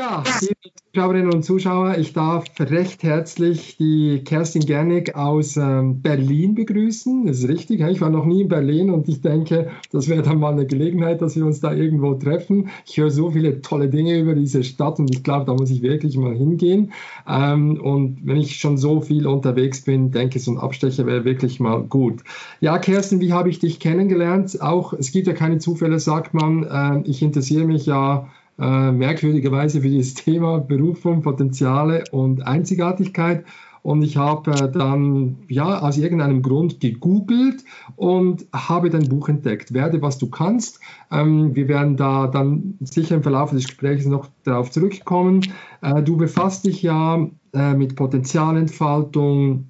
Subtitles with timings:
[0.00, 0.54] Ja, liebe
[0.94, 7.26] Zuschauerinnen und Zuschauer, ich darf recht herzlich die Kerstin Gernig aus ähm, Berlin begrüßen.
[7.26, 10.40] Das ist richtig, ich war noch nie in Berlin und ich denke, das wäre dann
[10.40, 12.70] mal eine Gelegenheit, dass wir uns da irgendwo treffen.
[12.86, 15.82] Ich höre so viele tolle Dinge über diese Stadt und ich glaube, da muss ich
[15.82, 16.92] wirklich mal hingehen.
[17.28, 21.26] Ähm, und wenn ich schon so viel unterwegs bin, denke ich, so ein Abstecher wäre
[21.26, 22.22] wirklich mal gut.
[22.60, 24.62] Ja, Kerstin, wie habe ich dich kennengelernt?
[24.62, 26.64] Auch, es gibt ja keine Zufälle, sagt man.
[26.64, 33.44] Äh, ich interessiere mich ja äh, merkwürdigerweise für dieses Thema Berufung, Potenziale und Einzigartigkeit.
[33.82, 37.64] Und ich habe äh, dann ja aus irgendeinem Grund gegoogelt
[37.96, 39.72] und habe dein Buch entdeckt.
[39.72, 40.80] Werde, was du kannst.
[41.10, 45.40] Ähm, wir werden da dann sicher im Verlauf des Gesprächs noch darauf zurückkommen.
[45.80, 49.69] Äh, du befasst dich ja äh, mit Potenzialentfaltung,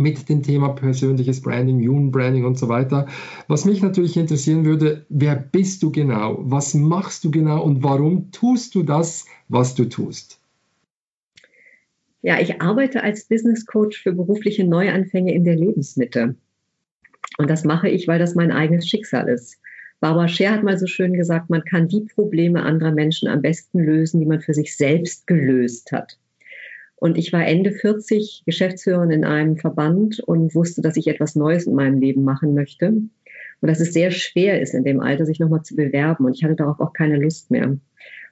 [0.00, 3.06] mit dem Thema persönliches Branding, Human Branding und so weiter.
[3.46, 6.38] Was mich natürlich interessieren würde, wer bist du genau?
[6.40, 10.40] Was machst du genau und warum tust du das, was du tust?
[12.22, 16.34] Ja, ich arbeite als Business Coach für berufliche Neuanfänge in der Lebensmitte.
[17.38, 19.58] Und das mache ich, weil das mein eigenes Schicksal ist.
[20.00, 23.80] Barbara Scher hat mal so schön gesagt, man kann die Probleme anderer Menschen am besten
[23.80, 26.18] lösen, die man für sich selbst gelöst hat.
[27.00, 31.66] Und ich war Ende 40 Geschäftsführerin in einem Verband und wusste, dass ich etwas Neues
[31.66, 32.88] in meinem Leben machen möchte.
[32.88, 33.10] Und
[33.68, 36.26] dass es sehr schwer ist, in dem Alter sich nochmal zu bewerben.
[36.26, 37.68] Und ich hatte darauf auch keine Lust mehr.
[37.68, 37.80] Und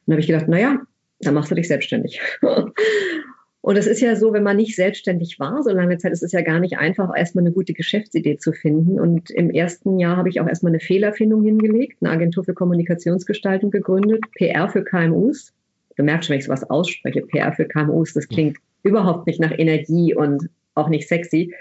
[0.07, 0.83] da habe ich gedacht, naja,
[1.21, 2.21] dann machst du dich selbstständig.
[3.61, 6.33] Und es ist ja so, wenn man nicht selbstständig war, so lange Zeit, ist es
[6.33, 9.01] ja gar nicht einfach, erstmal eine gute Geschäftsidee zu finden.
[9.01, 13.71] Und im ersten Jahr habe ich auch erstmal eine Fehlerfindung hingelegt, eine Agentur für Kommunikationsgestaltung
[13.71, 15.55] gegründet, PR für KMUs
[15.99, 19.51] du merkst schon, wenn ich sowas ausspreche, PR für KMUs, das klingt überhaupt nicht nach
[19.51, 21.53] Energie und auch nicht sexy.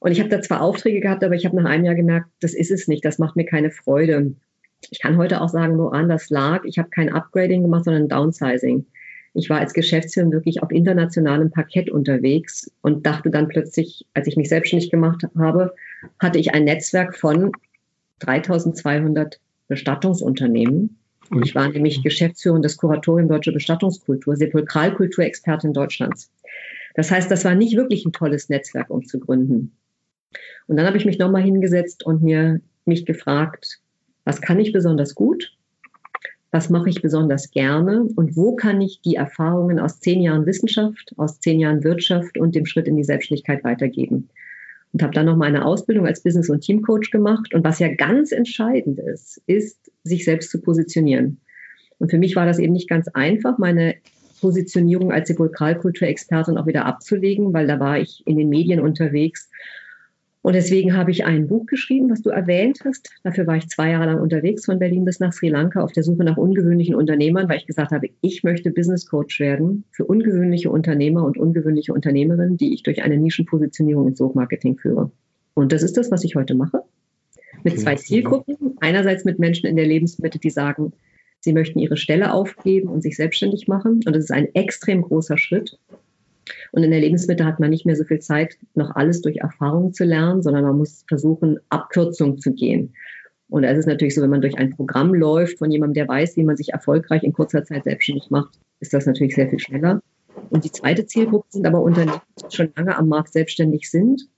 [0.00, 2.54] Und ich habe da zwar Aufträge gehabt, aber ich habe nach einem Jahr gemerkt, das
[2.54, 4.34] ist es nicht, das macht mir keine Freude.
[4.90, 6.64] Ich kann heute auch sagen, woran das lag.
[6.64, 8.86] Ich habe kein Upgrading gemacht, sondern Downsizing.
[9.34, 14.36] Ich war als Geschäftsführer wirklich auf internationalem Parkett unterwegs und dachte dann plötzlich, als ich
[14.36, 15.74] mich selbstständig gemacht habe,
[16.20, 17.52] hatte ich ein Netzwerk von
[18.20, 20.97] 3200 Bestattungsunternehmen
[21.30, 26.30] und ich war nämlich Geschäftsführerin des Kuratorium Deutsche Bestattungskultur, Sepulkralkulturexpertin Deutschlands.
[26.94, 29.72] Das heißt, das war nicht wirklich ein tolles Netzwerk, um zu gründen.
[30.66, 33.80] Und dann habe ich mich nochmal hingesetzt und mir mich gefragt,
[34.24, 35.54] was kann ich besonders gut?
[36.50, 38.08] Was mache ich besonders gerne?
[38.16, 42.54] Und wo kann ich die Erfahrungen aus zehn Jahren Wissenschaft, aus zehn Jahren Wirtschaft und
[42.54, 44.30] dem Schritt in die Selbstständigkeit weitergeben?
[44.92, 47.54] Und habe dann noch meine Ausbildung als Business- und Teamcoach gemacht.
[47.54, 51.40] Und was ja ganz entscheidend ist, ist, sich selbst zu positionieren.
[51.98, 53.96] Und für mich war das eben nicht ganz einfach, meine
[54.40, 59.50] Positionierung als Sepulkralkulturexpertin auch wieder abzulegen, weil da war ich in den Medien unterwegs
[60.42, 63.10] und deswegen habe ich ein Buch geschrieben, was du erwähnt hast.
[63.24, 66.04] Dafür war ich zwei Jahre lang unterwegs von Berlin bis nach Sri Lanka auf der
[66.04, 70.70] Suche nach ungewöhnlichen Unternehmern, weil ich gesagt habe, ich möchte Business Coach werden für ungewöhnliche
[70.70, 75.10] Unternehmer und ungewöhnliche Unternehmerinnen, die ich durch eine Nischenpositionierung ins Suchmarketing führe.
[75.54, 76.82] Und das ist das, was ich heute mache.
[77.64, 78.76] Mit zwei Zielgruppen.
[78.80, 80.92] Einerseits mit Menschen in der Lebensmitte, die sagen,
[81.40, 84.00] sie möchten ihre Stelle aufgeben und sich selbstständig machen.
[84.06, 85.78] Und das ist ein extrem großer Schritt.
[86.72, 89.92] Und in der Lebensmittel hat man nicht mehr so viel Zeit, noch alles durch Erfahrung
[89.92, 92.94] zu lernen, sondern man muss versuchen, Abkürzung zu gehen.
[93.48, 96.36] Und es ist natürlich so, wenn man durch ein Programm läuft von jemandem, der weiß,
[96.36, 100.02] wie man sich erfolgreich in kurzer Zeit selbstständig macht, ist das natürlich sehr viel schneller.
[100.50, 104.28] Und die zweite Zielgruppe sind aber Unternehmen, die schon lange am Markt selbstständig sind.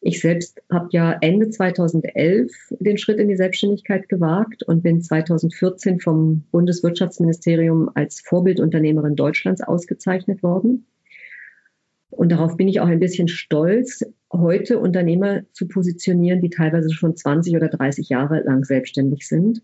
[0.00, 6.00] Ich selbst habe ja Ende 2011 den Schritt in die Selbstständigkeit gewagt und bin 2014
[6.00, 10.86] vom Bundeswirtschaftsministerium als Vorbildunternehmerin Deutschlands ausgezeichnet worden.
[12.16, 17.14] Und darauf bin ich auch ein bisschen stolz, heute Unternehmer zu positionieren, die teilweise schon
[17.14, 19.62] 20 oder 30 Jahre lang selbstständig sind.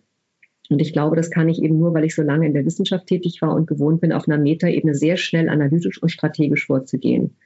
[0.68, 3.06] Und ich glaube, das kann ich eben nur, weil ich so lange in der Wissenschaft
[3.06, 7.36] tätig war und gewohnt bin, auf einer Metaebene sehr schnell analytisch und strategisch vorzugehen.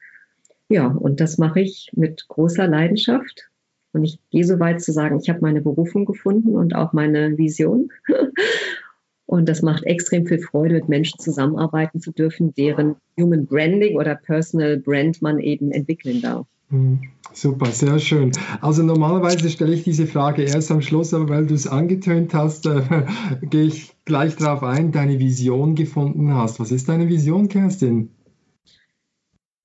[0.69, 3.49] Ja, und das mache ich mit großer Leidenschaft.
[3.93, 7.39] Und ich gehe so weit zu sagen, ich habe meine Berufung gefunden und auch meine
[7.39, 7.91] Vision.
[9.27, 14.15] Und das macht extrem viel Freude, mit Menschen zusammenarbeiten zu dürfen, deren Human Branding oder
[14.15, 16.47] Personal Brand man eben entwickeln darf.
[16.71, 17.01] Hm,
[17.33, 18.33] super, sehr schön.
[18.61, 22.67] Also normalerweise stelle ich diese Frage erst am Schluss, aber weil du es angetönt hast,
[22.67, 22.83] äh,
[23.43, 26.59] gehe ich gleich darauf ein, deine Vision gefunden hast.
[26.59, 28.11] Was ist deine Vision, Kerstin?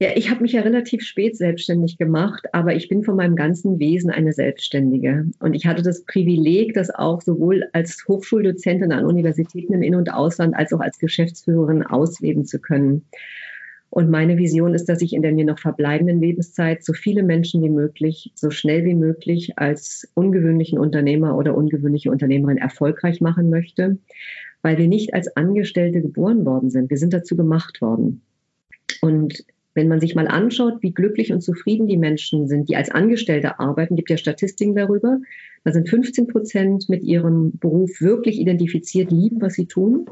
[0.02, 3.78] Ja, ich habe mich ja relativ spät selbstständig gemacht, aber ich bin von meinem ganzen
[3.78, 5.28] Wesen eine Selbstständige.
[5.40, 10.12] Und ich hatte das Privileg, das auch sowohl als Hochschuldozentin an Universitäten im In- und
[10.12, 13.06] Ausland als auch als Geschäftsführerin ausleben zu können.
[13.92, 17.62] Und meine Vision ist, dass ich in der mir noch verbleibenden Lebenszeit so viele Menschen
[17.62, 24.00] wie möglich, so schnell wie möglich als ungewöhnlichen Unternehmer oder ungewöhnliche Unternehmerin erfolgreich machen möchte
[24.64, 26.92] weil wir nicht als Angestellte geboren worden sind.
[26.92, 28.22] Wir sind dazu gemacht worden.
[29.02, 32.92] Und wenn man sich mal anschaut, wie glücklich und zufrieden die Menschen sind, die als
[32.92, 35.20] Angestellte arbeiten, gibt ja Statistiken darüber,
[35.64, 40.08] da sind 15 Prozent mit ihrem Beruf wirklich identifiziert, lieben, was sie tun.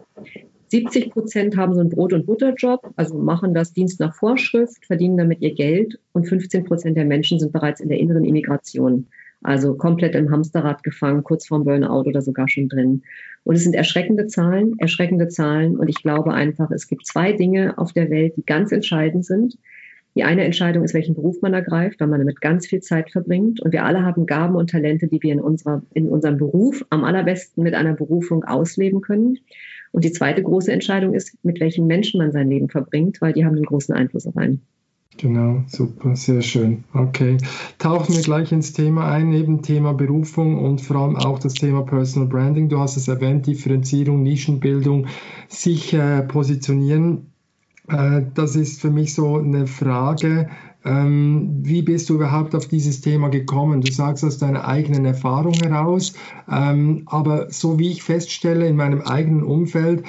[0.68, 5.18] 70 Prozent haben so einen Brot- und Butterjob, also machen das Dienst nach Vorschrift, verdienen
[5.18, 9.08] damit ihr Geld und 15 Prozent der Menschen sind bereits in der inneren Immigration.
[9.42, 13.04] Also komplett im Hamsterrad gefangen, kurz vorm Burnout oder sogar schon drin.
[13.44, 15.78] Und es sind erschreckende Zahlen, erschreckende Zahlen.
[15.78, 19.58] Und ich glaube einfach, es gibt zwei Dinge auf der Welt, die ganz entscheidend sind.
[20.16, 23.62] Die eine Entscheidung ist, welchen Beruf man ergreift, weil man damit ganz viel Zeit verbringt.
[23.62, 27.06] Und wir alle haben Gaben und Talente, die wir in, unserer, in unserem Beruf am
[27.06, 29.38] allerbesten mit einer Berufung ausleben können.
[29.92, 33.46] Und die zweite große Entscheidung ist, mit welchen Menschen man sein Leben verbringt, weil die
[33.46, 34.62] haben einen großen Einfluss auf einen.
[35.20, 36.86] Genau, super, sehr schön.
[36.94, 37.36] Okay,
[37.78, 41.82] tauchen wir gleich ins Thema ein, neben Thema Berufung und vor allem auch das Thema
[41.82, 42.70] Personal Branding.
[42.70, 45.08] Du hast es erwähnt, Differenzierung, Nischenbildung,
[45.50, 47.34] sich äh, positionieren.
[47.90, 50.48] Äh, das ist für mich so eine Frage.
[50.86, 53.82] Ähm, wie bist du überhaupt auf dieses Thema gekommen?
[53.82, 56.14] Du sagst aus deiner eigenen Erfahrung heraus,
[56.50, 60.04] ähm, aber so wie ich feststelle in meinem eigenen Umfeld,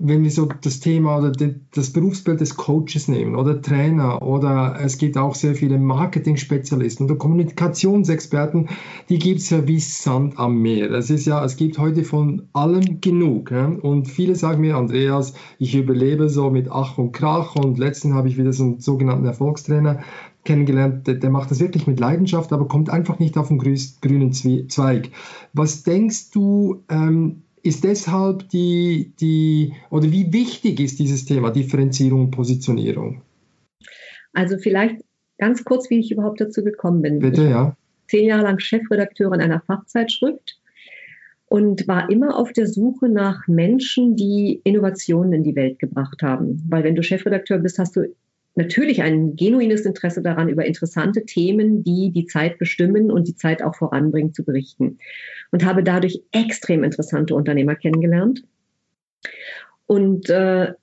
[0.00, 4.96] wenn wir so das Thema oder das Berufsbild des Coaches nehmen oder Trainer oder es
[4.96, 8.68] gibt auch sehr viele Marketing-Spezialisten oder Kommunikationsexperten,
[9.08, 10.92] die gibt es ja wie Sand am Meer.
[10.92, 13.50] Es ist ja, es gibt heute von allem genug.
[13.50, 13.66] Ja?
[13.66, 18.28] Und viele sagen mir, Andreas, ich überlebe so mit Ach und Krach und letztens habe
[18.28, 19.98] ich wieder so einen sogenannten Erfolgstrainer
[20.44, 24.32] kennengelernt, der, der, macht das wirklich mit Leidenschaft, aber kommt einfach nicht auf den grünen
[24.32, 25.10] Zweig.
[25.52, 32.22] Was denkst du, ähm, ist deshalb die, die, oder wie wichtig ist dieses Thema Differenzierung
[32.22, 33.22] und Positionierung?
[34.32, 35.02] Also vielleicht
[35.38, 37.18] ganz kurz, wie ich überhaupt dazu gekommen bin.
[37.18, 37.76] Bitte, ich ja.
[38.08, 40.58] Zehn Jahre lang Chefredakteurin einer Fachzeitschrift
[41.46, 46.62] und war immer auf der Suche nach Menschen, die Innovationen in die Welt gebracht haben.
[46.68, 48.14] Weil wenn du Chefredakteur bist, hast du
[48.58, 53.62] natürlich ein genuines Interesse daran, über interessante Themen, die die Zeit bestimmen und die Zeit
[53.62, 54.98] auch voranbringen, zu berichten.
[55.50, 58.44] Und habe dadurch extrem interessante Unternehmer kennengelernt.
[59.86, 60.74] Und äh,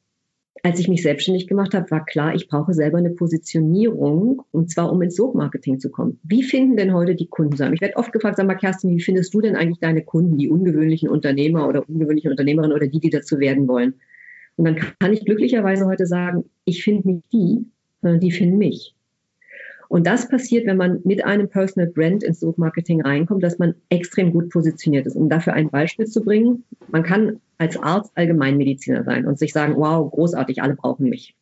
[0.63, 4.92] als ich mich selbstständig gemacht habe, war klar, ich brauche selber eine Positionierung, und zwar
[4.92, 6.19] um ins Sogmarketing zu kommen.
[6.24, 7.75] Wie finden denn heute die Kunden zusammen?
[7.75, 10.50] Ich werde oft gefragt, sag mal, Kerstin, wie findest du denn eigentlich deine Kunden, die
[10.50, 13.94] ungewöhnlichen Unternehmer oder ungewöhnlichen Unternehmerinnen oder die, die dazu werden wollen?
[14.57, 17.65] Und dann kann ich glücklicherweise heute sagen, ich finde nicht die,
[18.01, 18.95] sondern die finden mich.
[19.87, 24.31] Und das passiert, wenn man mit einem Personal Brand ins Suchmarketing reinkommt, dass man extrem
[24.31, 25.15] gut positioniert ist.
[25.15, 29.75] Um dafür ein Beispiel zu bringen, man kann als Arzt Allgemeinmediziner sein und sich sagen,
[29.77, 31.35] wow, großartig, alle brauchen mich.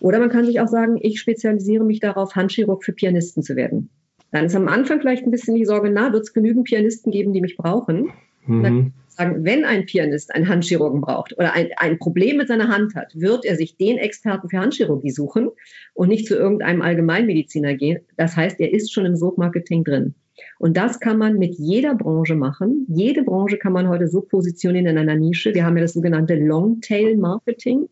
[0.00, 3.88] Oder man kann sich auch sagen, ich spezialisiere mich darauf, Handchirurg für Pianisten zu werden.
[4.32, 7.32] Dann ist am Anfang vielleicht ein bisschen die Sorge, na, wird es genügend Pianisten geben,
[7.32, 8.10] die mich brauchen?
[8.46, 8.62] Mhm.
[8.62, 12.94] Dann sagen, wenn ein Pianist einen Handchirurgen braucht oder ein, ein Problem mit seiner Hand
[12.94, 15.50] hat, wird er sich den Experten für Handchirurgie suchen
[15.94, 18.00] und nicht zu irgendeinem Allgemeinmediziner gehen.
[18.16, 20.14] Das heißt, er ist schon im Sogmarketing drin.
[20.58, 22.86] Und das kann man mit jeder Branche machen.
[22.88, 25.54] Jede Branche kann man heute so positionieren in einer Nische.
[25.54, 27.88] Wir haben ja das sogenannte Longtail-Marketing.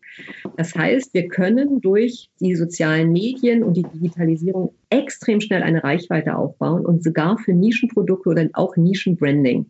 [0.57, 6.35] Das heißt, wir können durch die sozialen Medien und die Digitalisierung extrem schnell eine Reichweite
[6.35, 9.67] aufbauen und sogar für Nischenprodukte oder auch Nischenbranding.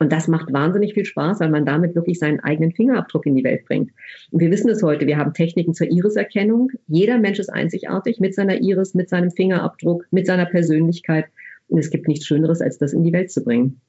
[0.00, 3.44] Und das macht wahnsinnig viel Spaß, weil man damit wirklich seinen eigenen Fingerabdruck in die
[3.44, 3.92] Welt bringt.
[4.30, 6.70] Und wir wissen es heute, wir haben Techniken zur Iriserkennung.
[6.88, 11.26] Jeder Mensch ist einzigartig mit seiner Iris, mit seinem Fingerabdruck, mit seiner Persönlichkeit.
[11.68, 13.80] Und es gibt nichts Schöneres, als das in die Welt zu bringen.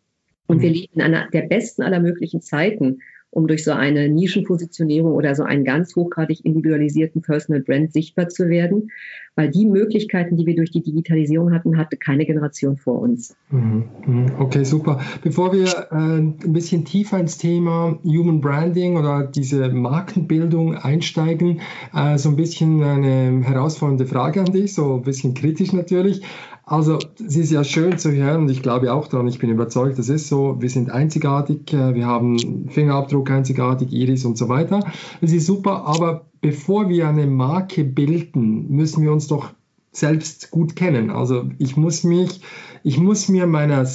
[0.47, 0.75] Und wir mhm.
[0.75, 3.00] leben in einer der besten aller möglichen Zeiten,
[3.36, 8.48] um durch so eine Nischenpositionierung oder so einen ganz hochgradig individualisierten Personal Brand sichtbar zu
[8.48, 8.92] werden.
[9.36, 13.36] Weil die Möglichkeiten, die wir durch die Digitalisierung hatten, hatte keine Generation vor uns.
[13.51, 14.32] Mhm, mhm.
[14.39, 15.01] Okay, super.
[15.22, 21.60] Bevor wir äh, ein bisschen tiefer ins Thema Human Branding oder diese Markenbildung einsteigen,
[21.94, 26.22] äh, so ein bisschen eine herausfordernde Frage an dich, so ein bisschen kritisch natürlich.
[26.65, 30.00] Also es ist ja schön zu hören und ich glaube auch daran, ich bin überzeugt,
[30.00, 34.79] das ist so, wir sind einzigartig, äh, wir haben Fingerabdruck einzigartig, Iris und so weiter.
[35.22, 39.51] Das ist super, aber bevor wir eine Marke bilden, müssen wir uns doch
[39.91, 41.12] selbst gut kennen.
[41.12, 42.41] Also ich muss mich,
[42.84, 43.86] ich muss mir meiner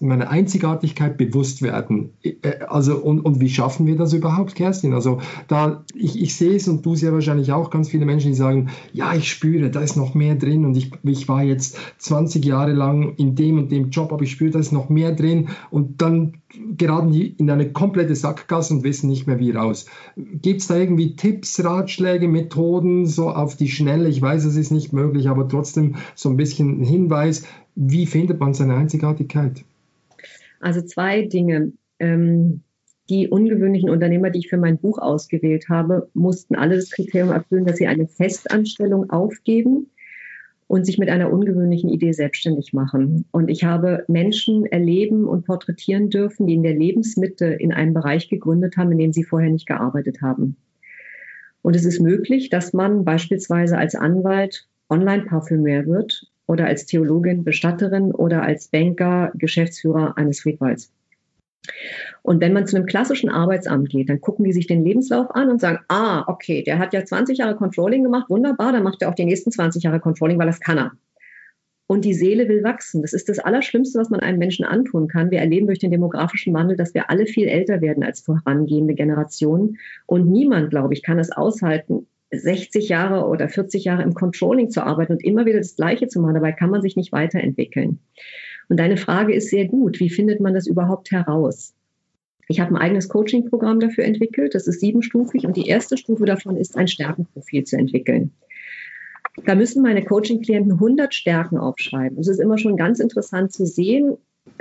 [0.00, 2.10] meiner Einzigartigkeit bewusst werden.
[2.22, 4.92] Äh, also, und, und wie schaffen wir das überhaupt, Kerstin?
[4.92, 8.36] Also, da, ich, ich sehe es und du ja wahrscheinlich auch ganz viele Menschen, die
[8.36, 12.44] sagen, ja, ich spüre, da ist noch mehr drin und ich, ich war jetzt 20
[12.44, 15.48] Jahre lang in dem und dem Job, aber ich spüre, da ist noch mehr drin
[15.70, 16.34] und dann
[16.76, 19.86] geraten die in eine komplette Sackgasse und wissen nicht mehr wie raus.
[20.16, 24.08] Gibt es da irgendwie Tipps, Ratschläge, Methoden, so auf die Schnelle?
[24.08, 28.54] Ich weiß, es ist nicht möglich, aber trotzdem so ein bisschen Hinweis, wie findet man
[28.54, 29.64] seine Einzigartigkeit?
[30.60, 31.72] Also zwei Dinge.
[31.98, 32.62] Ähm,
[33.08, 37.64] die ungewöhnlichen Unternehmer, die ich für mein Buch ausgewählt habe, mussten alle das Kriterium erfüllen,
[37.64, 39.90] dass sie eine Festanstellung aufgeben
[40.66, 43.24] und sich mit einer ungewöhnlichen Idee selbstständig machen.
[43.30, 48.28] Und ich habe Menschen erleben und porträtieren dürfen, die in der Lebensmitte in einem Bereich
[48.28, 50.56] gegründet haben, in dem sie vorher nicht gearbeitet haben.
[51.62, 58.12] Und es ist möglich, dass man beispielsweise als Anwalt Online-Parfümeur wird oder als Theologin Bestatterin
[58.12, 60.92] oder als Banker Geschäftsführer eines Friedwalds.
[62.22, 65.50] Und wenn man zu einem klassischen Arbeitsamt geht, dann gucken die sich den Lebenslauf an
[65.50, 69.08] und sagen, ah, okay, der hat ja 20 Jahre Controlling gemacht, wunderbar, dann macht er
[69.08, 70.92] auch die nächsten 20 Jahre Controlling, weil das kann er.
[71.88, 73.02] Und die Seele will wachsen.
[73.02, 75.30] Das ist das Allerschlimmste, was man einem Menschen antun kann.
[75.30, 79.78] Wir erleben durch den demografischen Wandel, dass wir alle viel älter werden als vorangehende Generationen.
[80.06, 84.84] Und niemand, glaube ich, kann es aushalten, 60 Jahre oder 40 Jahre im Controlling zu
[84.84, 86.34] arbeiten und immer wieder das Gleiche zu machen.
[86.34, 87.98] Dabei kann man sich nicht weiterentwickeln.
[88.68, 90.00] Und deine Frage ist sehr gut.
[90.00, 91.74] Wie findet man das überhaupt heraus?
[92.48, 94.54] Ich habe ein eigenes Coaching-Programm dafür entwickelt.
[94.54, 98.32] Das ist siebenstufig und die erste Stufe davon ist, ein Stärkenprofil zu entwickeln.
[99.44, 102.18] Da müssen meine Coaching-Klienten 100 Stärken aufschreiben.
[102.18, 104.16] Es ist immer schon ganz interessant zu sehen.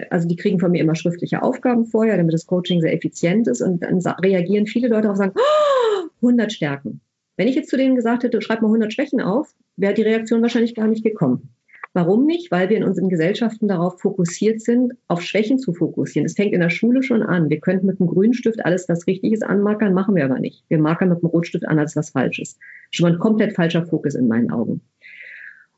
[0.10, 3.62] Also die kriegen von mir immer schriftliche Aufgaben vorher, damit das Coaching sehr effizient ist.
[3.62, 7.02] Und dann reagieren viele Leute auf und sagen, oh, 100 Stärken.
[7.38, 10.42] Wenn ich jetzt zu denen gesagt hätte, schreib mal 100 Schwächen auf, wäre die Reaktion
[10.42, 11.50] wahrscheinlich gar nicht gekommen.
[11.96, 12.52] Warum nicht?
[12.52, 16.26] Weil wir in unseren Gesellschaften darauf fokussiert sind, auf Schwächen zu fokussieren.
[16.26, 17.50] Es fängt in der Schule schon an.
[17.50, 20.66] Wir könnten mit einem Grünstift alles, was richtig ist, anmarkern, machen wir aber nicht.
[20.68, 22.60] Wir markern mit einem Rotstift an, als was Falsches.
[22.92, 24.82] Schon mal ein komplett falscher Fokus in meinen Augen.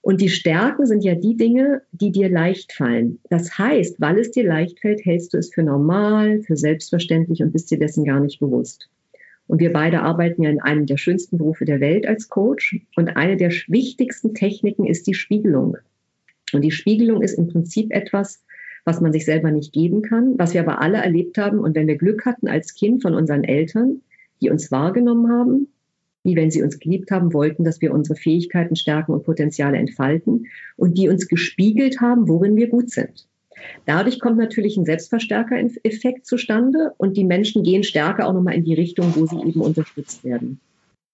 [0.01, 3.19] Und die Stärken sind ja die Dinge, die dir leicht fallen.
[3.29, 7.51] Das heißt, weil es dir leicht fällt, hältst du es für normal, für selbstverständlich und
[7.51, 8.89] bist dir dessen gar nicht bewusst.
[9.47, 12.79] Und wir beide arbeiten ja in einem der schönsten Berufe der Welt als Coach.
[12.95, 15.77] Und eine der wichtigsten Techniken ist die Spiegelung.
[16.53, 18.43] Und die Spiegelung ist im Prinzip etwas,
[18.85, 21.59] was man sich selber nicht geben kann, was wir aber alle erlebt haben.
[21.59, 24.01] Und wenn wir Glück hatten als Kind von unseren Eltern,
[24.41, 25.67] die uns wahrgenommen haben,
[26.23, 30.47] wie wenn sie uns geliebt haben wollten, dass wir unsere Fähigkeiten, Stärken und Potenziale entfalten
[30.75, 33.27] und die uns gespiegelt haben, worin wir gut sind.
[33.85, 38.73] Dadurch kommt natürlich ein Selbstverstärker-Effekt zustande und die Menschen gehen stärker auch nochmal in die
[38.73, 40.59] Richtung, wo sie eben unterstützt werden.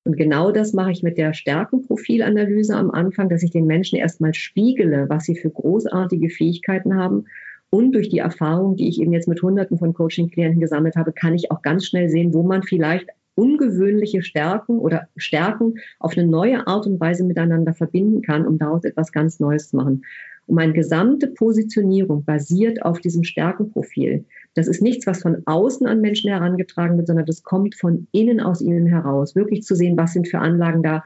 [0.06, 4.34] Und genau das mache ich mit der Stärkenprofilanalyse am Anfang, dass ich den Menschen erstmal
[4.34, 7.26] spiegele, was sie für großartige Fähigkeiten haben.
[7.70, 11.34] Und durch die Erfahrung, die ich eben jetzt mit Hunderten von Coaching-Klienten gesammelt habe, kann
[11.34, 16.68] ich auch ganz schnell sehen, wo man vielleicht ungewöhnliche Stärken oder Stärken auf eine neue
[16.68, 20.04] Art und Weise miteinander verbinden kann, um daraus etwas ganz Neues zu machen.
[20.48, 24.26] Und meine gesamte Positionierung basiert auf diesem Stärkenprofil.
[24.56, 28.40] Das ist nichts, was von außen an Menschen herangetragen wird, sondern das kommt von innen
[28.40, 29.36] aus ihnen heraus.
[29.36, 31.04] Wirklich zu sehen, was sind für Anlagen da,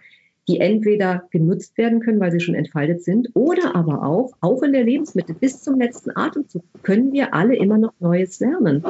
[0.48, 4.72] die entweder genutzt werden können, weil sie schon entfaltet sind, oder aber auch, auch in
[4.72, 8.84] der Lebensmittel, bis zum letzten Atemzug, können wir alle immer noch Neues lernen.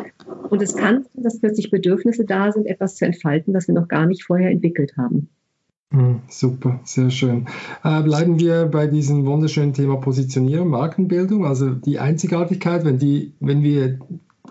[0.49, 3.87] Und es kann sein, dass plötzlich Bedürfnisse da sind, etwas zu entfalten, das wir noch
[3.87, 5.29] gar nicht vorher entwickelt haben.
[5.91, 7.47] Hm, super, sehr schön.
[7.83, 13.63] Äh, bleiben wir bei diesem wunderschönen Thema Positionierung, Markenbildung, also die Einzigartigkeit, wenn die, wenn
[13.63, 13.97] wir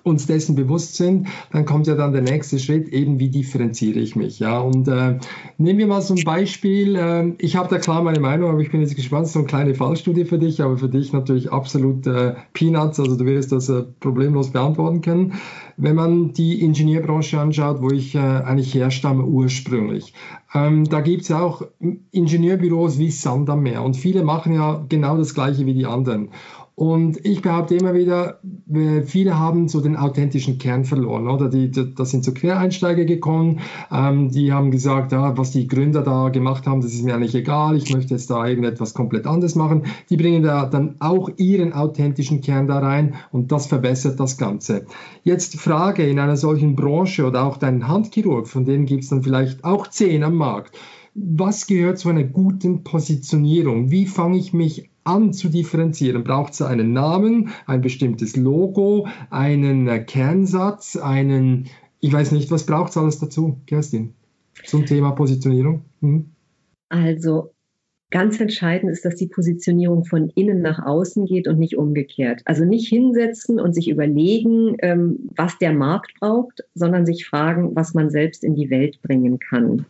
[0.02, 4.16] uns dessen bewusst sind, dann kommt ja dann der nächste Schritt, eben wie differenziere ich
[4.16, 4.38] mich.
[4.38, 4.58] Ja?
[4.58, 5.18] Und äh,
[5.58, 6.96] nehmen wir mal so ein Beispiel.
[6.96, 9.74] Äh, ich habe da klar meine Meinung, aber ich bin jetzt gespannt, so eine kleine
[9.74, 13.82] Fallstudie für dich, aber für dich natürlich absolut äh, Peanuts, also du wirst das äh,
[14.00, 15.34] problemlos beantworten können.
[15.76, 20.14] Wenn man die Ingenieurbranche anschaut, wo ich äh, eigentlich herstamme ursprünglich,
[20.54, 21.62] ähm, da gibt es ja auch
[22.12, 26.30] Ingenieurbüros wie Sand am Meer und viele machen ja genau das gleiche wie die anderen.
[26.78, 28.38] Und ich behaupte immer wieder,
[29.06, 31.48] viele haben so den authentischen Kern verloren, oder?
[31.48, 36.28] Die, das sind so Quereinsteiger gekommen, ähm, die haben gesagt, ja, was die Gründer da
[36.28, 39.84] gemacht haben, das ist mir eigentlich egal, ich möchte jetzt da irgendetwas komplett anderes machen.
[40.10, 44.84] Die bringen da dann auch ihren authentischen Kern da rein und das verbessert das Ganze.
[45.22, 49.22] Jetzt Frage in einer solchen Branche oder auch dein Handchirurg, von denen gibt es dann
[49.22, 50.76] vielleicht auch zehn am Markt.
[51.14, 53.90] Was gehört zu einer guten Positionierung?
[53.90, 54.90] Wie fange ich mich
[55.32, 61.68] zu differenzieren, braucht es einen Namen, ein bestimmtes Logo, einen Kernsatz, einen,
[62.00, 64.14] ich weiß nicht, was braucht es alles dazu, Kerstin,
[64.64, 65.82] zum Thema Positionierung?
[66.00, 66.26] Mhm.
[66.88, 67.52] Also
[68.10, 72.40] Ganz entscheidend ist, dass die Positionierung von innen nach außen geht und nicht umgekehrt.
[72.44, 77.94] Also nicht hinsetzen und sich überlegen, ähm, was der Markt braucht, sondern sich fragen, was
[77.94, 79.86] man selbst in die Welt bringen kann.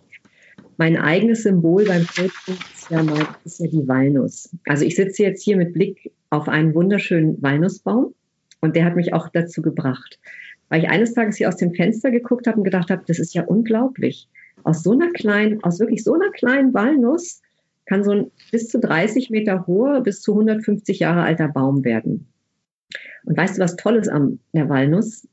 [0.76, 4.50] Mein eigenes Symbol beim Coaching ist ja, mal, ist ja die Walnuss.
[4.66, 8.14] Also ich sitze jetzt hier mit Blick auf einen wunderschönen Walnussbaum
[8.60, 10.18] und der hat mich auch dazu gebracht,
[10.68, 13.34] weil ich eines Tages hier aus dem Fenster geguckt habe und gedacht habe, das ist
[13.34, 14.28] ja unglaublich.
[14.64, 17.42] Aus so einer kleinen, aus wirklich so einer kleinen Walnuss
[17.86, 22.26] kann so ein bis zu 30 Meter hoher, bis zu 150 Jahre alter Baum werden.
[23.24, 25.26] Und weißt du, was Tolles am der Walnuss?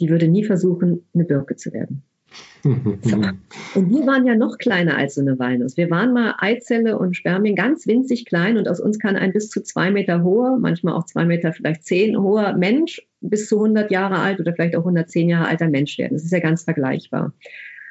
[0.00, 2.02] die würde nie versuchen, eine Birke zu werden.
[2.64, 5.76] Und wir waren ja noch kleiner als so eine Walnuss.
[5.76, 9.48] Wir waren mal Eizelle und Spermien ganz winzig klein und aus uns kann ein bis
[9.48, 13.90] zu zwei Meter hoher, manchmal auch zwei Meter, vielleicht zehn hoher Mensch bis zu 100
[13.90, 16.14] Jahre alt oder vielleicht auch 110 Jahre alter Mensch werden.
[16.14, 17.32] Das ist ja ganz vergleichbar.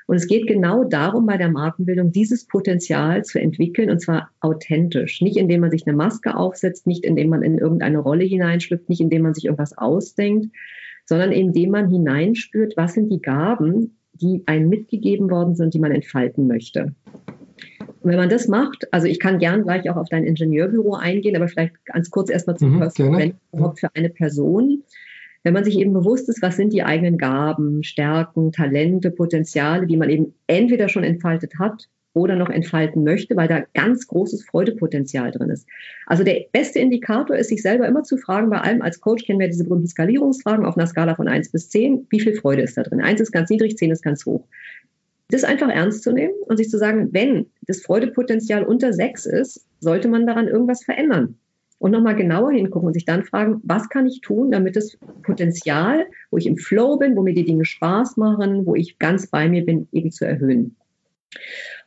[0.08, 5.22] Und es geht genau darum, bei der Markenbildung dieses Potenzial zu entwickeln und zwar authentisch.
[5.22, 9.02] Nicht indem man sich eine Maske aufsetzt, nicht indem man in irgendeine Rolle hineinschlüpft, nicht
[9.02, 10.56] indem man sich irgendwas ausdenkt,
[11.06, 15.92] sondern indem man hineinspürt, was sind die Gaben, die einem mitgegeben worden sind, die man
[15.92, 16.94] entfalten möchte.
[18.02, 21.36] Und wenn man das macht, also ich kann gern gleich auch auf dein Ingenieurbüro eingehen,
[21.36, 24.84] aber vielleicht ganz kurz erstmal zum mhm, Personal überhaupt für eine Person.
[25.44, 29.98] Wenn man sich eben bewusst ist, was sind die eigenen Gaben, Stärken, Talente, Potenziale, die
[29.98, 35.32] man eben entweder schon entfaltet hat oder noch entfalten möchte, weil da ganz großes Freudepotenzial
[35.32, 35.68] drin ist.
[36.06, 39.40] Also der beste Indikator ist, sich selber immer zu fragen, bei allem als Coach kennen
[39.40, 42.78] wir diese berühmten Skalierungsfragen auf einer Skala von 1 bis 10, wie viel Freude ist
[42.78, 43.02] da drin?
[43.02, 44.46] 1 ist ganz niedrig, 10 ist ganz hoch.
[45.30, 49.66] Das einfach ernst zu nehmen und sich zu sagen, wenn das Freudepotenzial unter 6 ist,
[49.80, 51.38] sollte man daran irgendwas verändern.
[51.80, 56.08] Und nochmal genauer hingucken und sich dann fragen, was kann ich tun, damit das Potenzial,
[56.32, 59.48] wo ich im Flow bin, wo mir die Dinge Spaß machen, wo ich ganz bei
[59.48, 60.76] mir bin, eben zu erhöhen.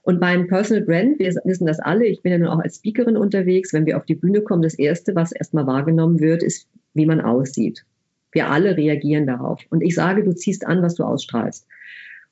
[0.02, 3.16] Und beim Personal Brand, wir wissen das alle, ich bin ja nun auch als Speakerin
[3.16, 7.06] unterwegs, wenn wir auf die Bühne kommen, das Erste, was erstmal wahrgenommen wird, ist, wie
[7.06, 7.84] man aussieht.
[8.32, 9.60] Wir alle reagieren darauf.
[9.70, 11.66] Und ich sage, du ziehst an, was du ausstrahlst.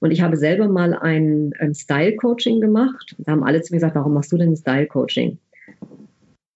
[0.01, 3.17] Und ich habe selber mal ein, ein Style-Coaching gemacht.
[3.19, 5.39] Da haben alle zu mir gesagt, warum machst du denn Style-Coaching?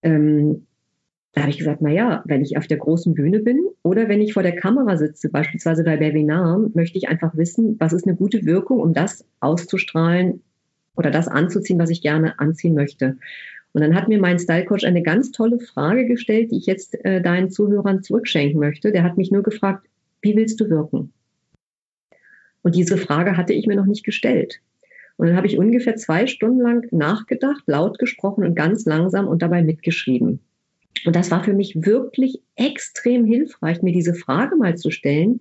[0.02, 0.66] Ähm,
[1.32, 4.20] da habe ich gesagt, na ja, wenn ich auf der großen Bühne bin oder wenn
[4.20, 8.16] ich vor der Kamera sitze, beispielsweise bei Webinaren, möchte ich einfach wissen, was ist eine
[8.16, 10.42] gute Wirkung, um das auszustrahlen,
[10.96, 13.16] oder das anzuziehen, was ich gerne anziehen möchte.
[13.72, 17.02] Und dann hat mir mein Style Coach eine ganz tolle Frage gestellt, die ich jetzt
[17.04, 18.92] äh, deinen Zuhörern zurückschenken möchte.
[18.92, 19.86] Der hat mich nur gefragt,
[20.20, 21.12] wie willst du wirken?
[22.62, 24.60] Und diese Frage hatte ich mir noch nicht gestellt.
[25.16, 29.42] Und dann habe ich ungefähr zwei Stunden lang nachgedacht, laut gesprochen und ganz langsam und
[29.42, 30.40] dabei mitgeschrieben.
[31.04, 35.40] Und das war für mich wirklich extrem hilfreich, mir diese Frage mal zu stellen,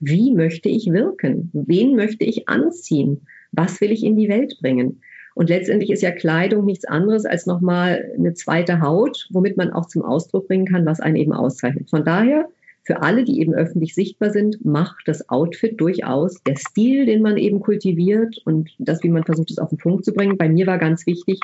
[0.00, 1.50] wie möchte ich wirken?
[1.52, 3.26] Wen möchte ich anziehen?
[3.52, 5.00] Was will ich in die Welt bringen?
[5.34, 9.86] Und letztendlich ist ja Kleidung nichts anderes als nochmal eine zweite Haut, womit man auch
[9.86, 11.88] zum Ausdruck bringen kann, was einen eben auszeichnet.
[11.88, 12.48] Von daher,
[12.84, 17.36] für alle, die eben öffentlich sichtbar sind, macht das Outfit durchaus der Stil, den man
[17.36, 20.36] eben kultiviert und das, wie man versucht, es auf den Punkt zu bringen.
[20.36, 21.40] Bei mir war ganz wichtig,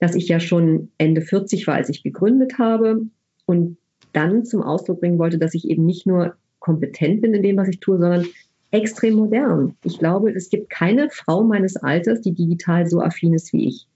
[0.00, 3.02] dass ich ja schon Ende 40 war, als ich gegründet habe
[3.46, 3.78] und
[4.12, 7.68] dann zum Ausdruck bringen wollte, dass ich eben nicht nur kompetent bin in dem, was
[7.68, 8.26] ich tue, sondern
[8.70, 9.76] extrem modern.
[9.84, 13.86] Ich glaube, es gibt keine Frau meines Alters, die digital so affin ist wie ich.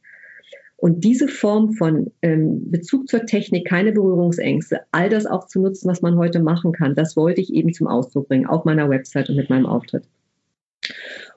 [0.77, 5.89] Und diese Form von ähm, Bezug zur Technik, keine Berührungsängste, all das auch zu nutzen,
[5.89, 9.29] was man heute machen kann, das wollte ich eben zum Ausdruck bringen, auf meiner Website
[9.29, 10.03] und mit meinem Auftritt.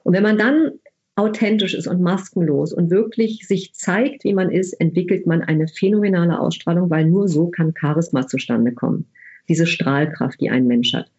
[0.02, 0.72] Und wenn man dann
[1.14, 6.40] authentisch ist und maskenlos und wirklich sich zeigt, wie man ist, entwickelt man eine phänomenale
[6.40, 9.06] Ausstrahlung, weil nur so kann Charisma zustande kommen.
[9.48, 11.10] Diese Strahlkraft, die ein Mensch hat.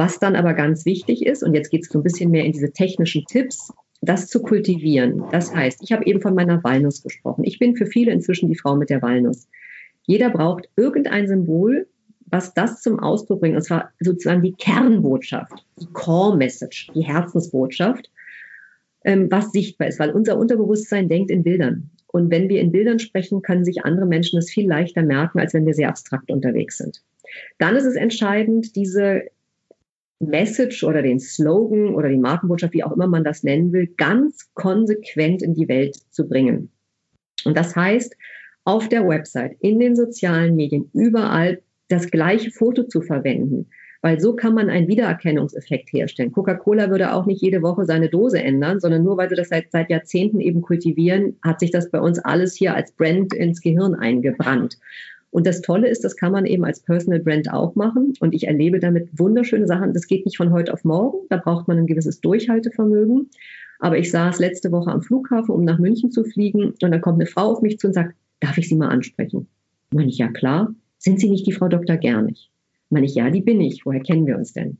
[0.00, 2.52] Was dann aber ganz wichtig ist, und jetzt geht es so ein bisschen mehr in
[2.52, 5.24] diese technischen Tipps, das zu kultivieren.
[5.30, 7.44] Das heißt, ich habe eben von meiner Walnuss gesprochen.
[7.44, 9.46] Ich bin für viele inzwischen die Frau mit der Walnuss.
[10.06, 11.86] Jeder braucht irgendein Symbol,
[12.24, 13.56] was das zum Ausdruck bringt.
[13.56, 18.10] Und zwar sozusagen die Kernbotschaft, die Core Message, die Herzensbotschaft,
[19.04, 21.90] ähm, was sichtbar ist, weil unser Unterbewusstsein denkt in Bildern.
[22.06, 25.52] Und wenn wir in Bildern sprechen, können sich andere Menschen das viel leichter merken, als
[25.52, 27.02] wenn wir sehr abstrakt unterwegs sind.
[27.58, 29.24] Dann ist es entscheidend, diese
[30.20, 34.50] Message oder den Slogan oder die Markenbotschaft, wie auch immer man das nennen will, ganz
[34.54, 36.70] konsequent in die Welt zu bringen.
[37.44, 38.14] Und das heißt,
[38.64, 43.68] auf der Website, in den sozialen Medien, überall das gleiche Foto zu verwenden,
[44.02, 46.32] weil so kann man einen Wiedererkennungseffekt herstellen.
[46.32, 49.72] Coca-Cola würde auch nicht jede Woche seine Dose ändern, sondern nur weil sie das seit,
[49.72, 53.94] seit Jahrzehnten eben kultivieren, hat sich das bei uns alles hier als Brand ins Gehirn
[53.94, 54.78] eingebrannt.
[55.30, 58.14] Und das Tolle ist, das kann man eben als Personal Brand auch machen.
[58.18, 59.94] Und ich erlebe damit wunderschöne Sachen.
[59.94, 61.26] Das geht nicht von heute auf morgen.
[61.28, 63.30] Da braucht man ein gewisses Durchhaltevermögen.
[63.78, 66.64] Aber ich saß letzte Woche am Flughafen, um nach München zu fliegen.
[66.64, 69.46] Und dann kommt eine Frau auf mich zu und sagt, darf ich Sie mal ansprechen?
[69.92, 70.74] Meine ich, ja klar.
[70.98, 71.96] Sind Sie nicht die Frau Dr.
[71.96, 72.50] Gernig?
[72.90, 73.86] Meine ich, ja, die bin ich.
[73.86, 74.78] Woher kennen wir uns denn?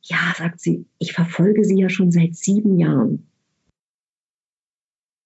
[0.00, 3.26] Ja, sagt sie, ich verfolge Sie ja schon seit sieben Jahren.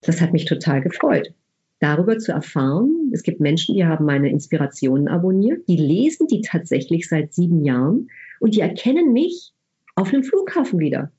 [0.00, 1.34] Das hat mich total gefreut
[1.82, 3.01] darüber zu erfahren.
[3.12, 8.08] Es gibt Menschen, die haben meine Inspirationen abonniert, die lesen die tatsächlich seit sieben Jahren
[8.40, 9.52] und die erkennen mich
[9.94, 11.12] auf einem Flughafen wieder.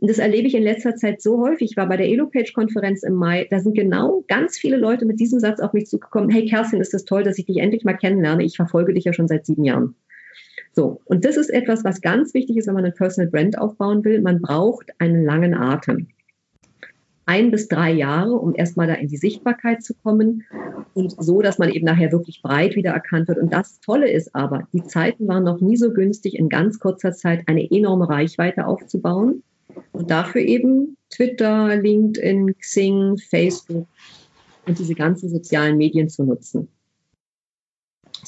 [0.00, 1.72] Und das erlebe ich in letzter Zeit so häufig.
[1.72, 3.48] Ich war bei der Elopage-Konferenz im Mai.
[3.50, 6.30] Da sind genau ganz viele Leute mit diesem Satz auf mich zugekommen.
[6.30, 8.44] Hey Kerstin, ist das toll, dass ich dich endlich mal kennenlerne.
[8.44, 9.96] Ich verfolge dich ja schon seit sieben Jahren.
[10.72, 14.04] So, und das ist etwas, was ganz wichtig ist, wenn man ein Personal Brand aufbauen
[14.04, 14.20] will.
[14.20, 16.06] Man braucht einen langen Atem.
[17.28, 20.44] Ein bis drei Jahre, um erstmal da in die Sichtbarkeit zu kommen
[20.94, 23.36] und so, dass man eben nachher wirklich breit wieder erkannt wird.
[23.36, 27.12] Und das Tolle ist aber, die Zeiten waren noch nie so günstig, in ganz kurzer
[27.12, 29.42] Zeit eine enorme Reichweite aufzubauen.
[29.92, 33.86] Und dafür eben Twitter, LinkedIn, Xing, Facebook
[34.66, 36.68] und diese ganzen sozialen Medien zu nutzen.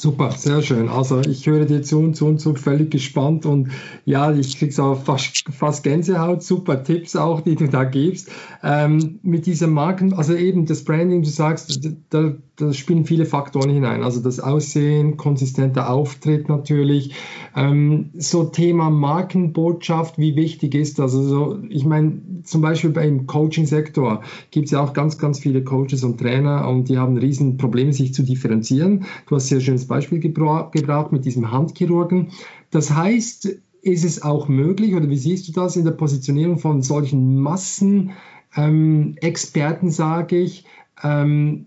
[0.01, 0.89] Super, sehr schön.
[0.89, 3.69] Also ich höre dir zu und zu und zu völlig gespannt und
[4.07, 6.43] ja, ich kriege auch fast, fast Gänsehaut.
[6.43, 8.33] Super Tipps auch, die du da gibst.
[8.63, 13.69] Ähm, mit dieser Marken, also eben das Branding, du sagst, da, da spielen viele Faktoren
[13.69, 14.03] hinein.
[14.03, 17.15] Also das Aussehen, konsistenter Auftritt natürlich.
[17.55, 21.15] Ähm, so Thema Markenbotschaft, wie wichtig ist das?
[21.15, 26.05] Also ich meine, zum Beispiel beim Coaching-Sektor gibt es ja auch ganz, ganz viele Coaches
[26.05, 29.05] und Trainer und die haben riesen Probleme, sich zu differenzieren.
[29.29, 32.29] Du hast sehr schönes Beispiel gebra gebraucht mit diesem Handchirurgen.
[32.71, 36.83] Das heißt, ist es auch möglich oder wie siehst du das in der Positionierung von
[36.83, 40.65] solchen Massenexperten, ähm, sage ich,
[41.03, 41.67] ähm,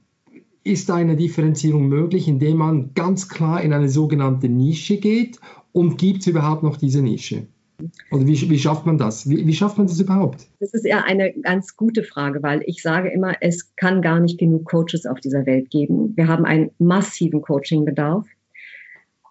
[0.63, 5.39] ist eine Differenzierung möglich, indem man ganz klar in eine sogenannte Nische geht
[5.71, 7.47] und gibt es überhaupt noch diese Nische?
[8.11, 9.29] Oder wie, wie schafft man das?
[9.29, 10.47] Wie, wie, schafft man das überhaupt?
[10.59, 14.39] Das ist ja eine ganz gute Frage, weil ich sage immer, es kann gar nicht
[14.39, 16.13] genug Coaches auf dieser Welt geben.
[16.15, 18.27] Wir haben einen massiven Coachingbedarf,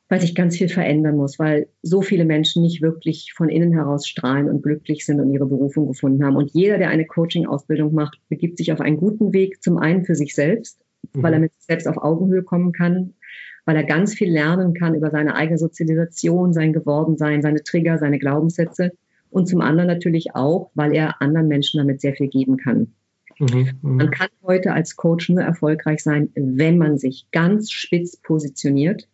[0.09, 4.07] weil sich ganz viel verändern muss, weil so viele Menschen nicht wirklich von innen heraus
[4.07, 6.37] strahlen und glücklich sind und ihre Berufung gefunden haben.
[6.37, 10.15] Und jeder, der eine Coaching-Ausbildung macht, begibt sich auf einen guten Weg, zum einen für
[10.15, 10.79] sich selbst,
[11.15, 11.23] mhm.
[11.23, 13.15] weil er mit sich selbst auf Augenhöhe kommen kann,
[13.65, 18.19] weil er ganz viel lernen kann über seine eigene Sozialisation, sein Gewordensein, seine Trigger, seine
[18.19, 18.93] Glaubenssätze
[19.31, 22.93] und zum anderen natürlich auch, weil er anderen Menschen damit sehr viel geben kann.
[23.39, 28.17] Mhm, mhm, man kann heute als Coach nur erfolgreich sein, wenn man sich ganz spitz
[28.17, 29.09] positioniert,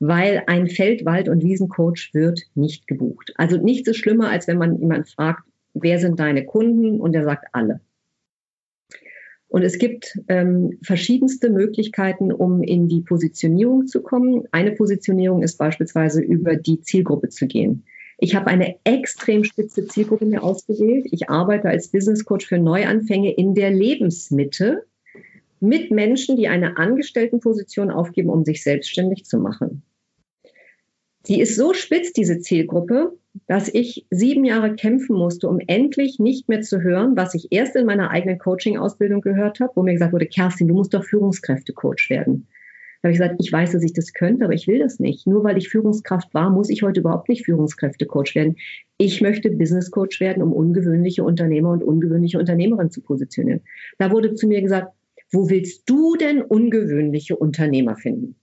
[0.00, 3.32] weil ein Feld-, Wald- und Wiesencoach wird nicht gebucht.
[3.36, 7.00] Also nichts ist schlimmer, als wenn man jemanden fragt, wer sind deine Kunden?
[7.00, 7.80] Und er sagt alle.
[9.52, 14.44] Und es gibt ähm, verschiedenste Möglichkeiten, um in die Positionierung zu kommen.
[14.50, 17.84] Eine Positionierung ist beispielsweise über die Zielgruppe zu gehen.
[18.16, 21.06] Ich habe eine extrem spitze Zielgruppe mir ausgewählt.
[21.10, 24.86] Ich arbeite als Business Coach für Neuanfänge in der Lebensmitte
[25.60, 29.82] mit Menschen, die eine Angestelltenposition aufgeben, um sich selbstständig zu machen.
[31.26, 36.48] Die ist so spitz, diese Zielgruppe, dass ich sieben Jahre kämpfen musste, um endlich nicht
[36.48, 40.12] mehr zu hören, was ich erst in meiner eigenen Coaching-Ausbildung gehört habe, wo mir gesagt
[40.12, 42.46] wurde, Kerstin, du musst doch Führungskräfte-Coach werden.
[43.00, 45.26] Da habe ich gesagt, ich weiß, dass ich das könnte, aber ich will das nicht.
[45.26, 48.56] Nur weil ich Führungskraft war, muss ich heute überhaupt nicht Führungskräfte-Coach werden.
[48.96, 53.62] Ich möchte Business-Coach werden, um ungewöhnliche Unternehmer und ungewöhnliche Unternehmerinnen zu positionieren.
[53.98, 54.92] Da wurde zu mir gesagt,
[55.32, 58.36] wo willst du denn ungewöhnliche Unternehmer finden?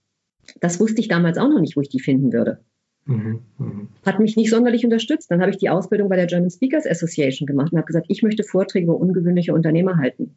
[0.60, 2.60] Das wusste ich damals auch noch nicht, wo ich die finden würde.
[3.06, 5.30] Mhm, mhm, Hat mich nicht sonderlich unterstützt.
[5.30, 8.22] Dann habe ich die Ausbildung bei der German Speakers Association gemacht und habe gesagt, ich
[8.22, 10.36] möchte Vorträge über ungewöhnliche Unternehmer halten.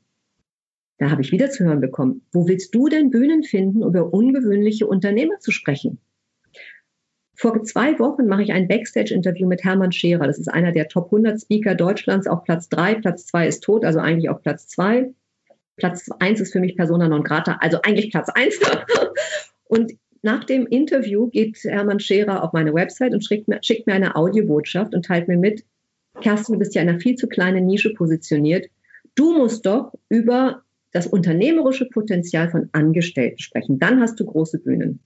[0.98, 4.88] Da habe ich wieder zu hören bekommen, wo willst du denn Bühnen finden, über ungewöhnliche
[4.88, 6.00] Unternehmer zu sprechen?
[7.36, 10.28] Vor zwei Wochen mache ich ein Backstage-Interview mit Hermann Scherer.
[10.28, 12.96] Das ist einer der Top 100 Speaker Deutschlands auf Platz 3.
[12.96, 15.12] Platz 2 ist tot, also eigentlich auf Platz 2.
[15.76, 18.60] Platz 1 ist für mich Persona non grata, also eigentlich Platz 1.
[19.66, 23.94] Und nach dem Interview geht Hermann Scherer auf meine Website und schickt mir, schickt mir
[23.94, 25.66] eine Audiobotschaft und teilt mir mit,
[26.22, 28.68] Kerstin, du bist ja in einer viel zu kleinen Nische positioniert.
[29.16, 33.80] Du musst doch über das unternehmerische Potenzial von Angestellten sprechen.
[33.80, 35.00] Dann hast du große Bühnen.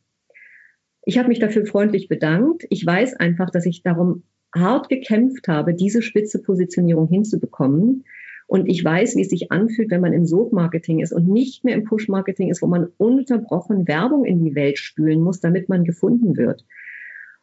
[1.03, 2.65] Ich habe mich dafür freundlich bedankt.
[2.69, 8.03] Ich weiß einfach, dass ich darum hart gekämpft habe, diese spitze Positionierung hinzubekommen.
[8.47, 11.75] Und ich weiß, wie es sich anfühlt, wenn man im Sog-Marketing ist und nicht mehr
[11.75, 16.37] im Push-Marketing ist, wo man ununterbrochen Werbung in die Welt spülen muss, damit man gefunden
[16.37, 16.65] wird.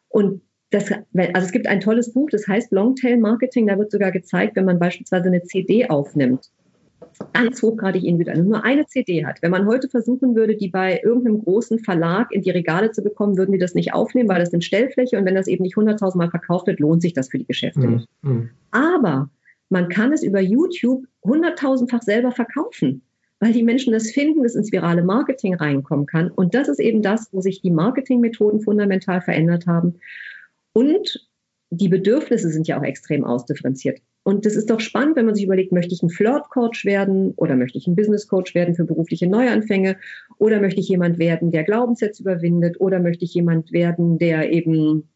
[0.09, 0.41] Und
[0.71, 3.67] das, also es gibt ein tolles Buch, das heißt Longtail Marketing.
[3.67, 6.49] Da wird sogar gezeigt, wenn man beispielsweise eine CD aufnimmt,
[7.33, 9.43] ganz hochgradig individuell, nur eine CD hat.
[9.43, 13.37] Wenn man heute versuchen würde, die bei irgendeinem großen Verlag in die Regale zu bekommen,
[13.37, 16.17] würden die das nicht aufnehmen, weil das sind Stellfläche und wenn das eben nicht 100.000
[16.17, 17.93] Mal verkauft wird, lohnt sich das für die Geschäfte mhm.
[17.93, 18.09] nicht.
[18.23, 18.49] Mhm.
[18.71, 19.29] Aber
[19.69, 23.01] man kann es über YouTube hunderttausendfach selber verkaufen,
[23.39, 26.31] weil die Menschen das finden, dass ins virale Marketing reinkommen kann.
[26.31, 29.95] Und das ist eben das, wo sich die Marketingmethoden fundamental verändert haben.
[30.73, 31.27] Und
[31.71, 33.99] die Bedürfnisse sind ja auch extrem ausdifferenziert.
[34.23, 37.55] Und das ist doch spannend, wenn man sich überlegt, möchte ich ein Flirt-Coach werden oder
[37.55, 39.97] möchte ich ein Business-Coach werden für berufliche Neuanfänge
[40.39, 45.09] oder möchte ich jemand werden, der Glaubenssätze überwindet oder möchte ich jemand werden, der eben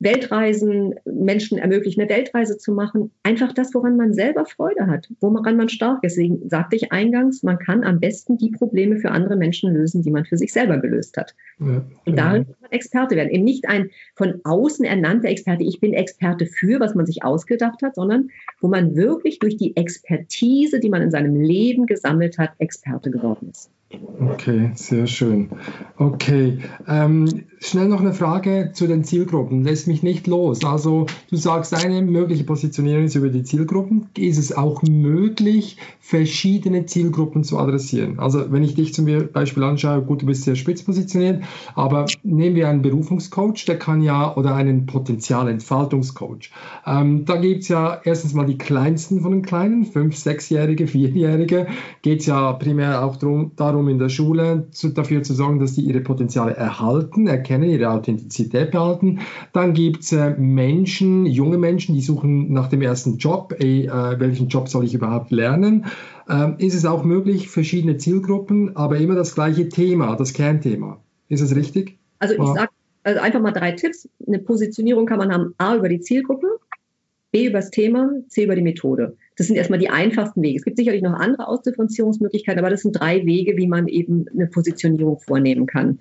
[0.00, 3.10] Weltreisen, Menschen ermöglichen, eine Weltreise zu machen.
[3.22, 6.16] Einfach das, woran man selber Freude hat, woran man stark ist.
[6.16, 10.10] Deswegen sagte ich eingangs, man kann am besten die Probleme für andere Menschen lösen, die
[10.10, 11.34] man für sich selber gelöst hat.
[11.58, 13.30] Ja, und darin muss man Experte werden.
[13.30, 17.82] Eben nicht ein von außen ernannter Experte, ich bin Experte für, was man sich ausgedacht
[17.82, 18.28] hat, sondern
[18.60, 23.48] wo man wirklich durch die Expertise, die man in seinem Leben gesammelt hat, Experte geworden
[23.50, 23.70] ist.
[24.20, 25.50] Okay, sehr schön.
[25.96, 29.64] Okay, ähm, schnell noch eine Frage zu den Zielgruppen.
[29.64, 30.64] Lässt mich nicht los.
[30.64, 34.08] Also du sagst, eine mögliche Positionierung ist über die Zielgruppen.
[34.16, 38.18] Ist es auch möglich, verschiedene Zielgruppen zu adressieren?
[38.18, 41.44] Also wenn ich dich zum Beispiel anschaue, gut, du bist sehr spitz positioniert,
[41.74, 46.50] aber nehmen wir einen Berufungscoach, der kann ja, oder einen Potenzialentfaltungscoach.
[46.86, 51.66] Ähm, da gibt es ja erstens mal die kleinsten von den Kleinen, fünf, sechsjährige, vierjährige,
[52.02, 55.58] geht es ja primär auch darum, darum darum, in der Schule zu, dafür zu sorgen,
[55.58, 59.20] dass die ihre Potenziale erhalten, erkennen, ihre Authentizität behalten.
[59.52, 64.18] Dann gibt es äh, Menschen, junge Menschen, die suchen nach dem ersten Job, ey, äh,
[64.18, 65.86] welchen Job soll ich überhaupt lernen.
[66.28, 70.98] Ähm, ist es auch möglich, verschiedene Zielgruppen, aber immer das gleiche Thema, das Kernthema.
[71.28, 71.98] Ist es richtig?
[72.18, 72.70] Also ich sage
[73.02, 74.08] also einfach mal drei Tipps.
[74.26, 76.46] Eine Positionierung kann man haben, A über die Zielgruppe,
[77.32, 79.16] B über das Thema, C über die Methode.
[79.36, 80.58] Das sind erstmal die einfachsten Wege.
[80.58, 84.46] Es gibt sicherlich noch andere Ausdifferenzierungsmöglichkeiten, aber das sind drei Wege, wie man eben eine
[84.46, 85.98] Positionierung vornehmen kann.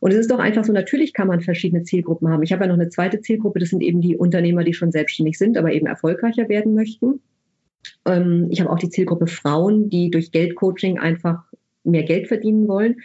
[0.00, 2.42] Und es ist doch einfach so, natürlich kann man verschiedene Zielgruppen haben.
[2.42, 5.38] Ich habe ja noch eine zweite Zielgruppe, das sind eben die Unternehmer, die schon selbstständig
[5.38, 7.20] sind, aber eben erfolgreicher werden möchten.
[8.04, 11.44] Ähm, ich habe auch die Zielgruppe Frauen, die durch Geldcoaching einfach
[11.84, 12.96] mehr Geld verdienen wollen.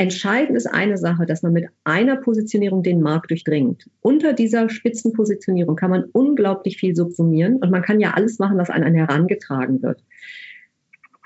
[0.00, 3.90] Entscheidend ist eine Sache, dass man mit einer Positionierung den Markt durchdringt.
[4.00, 8.70] Unter dieser Spitzenpositionierung kann man unglaublich viel subsumieren und man kann ja alles machen, was
[8.70, 10.02] an einen herangetragen wird.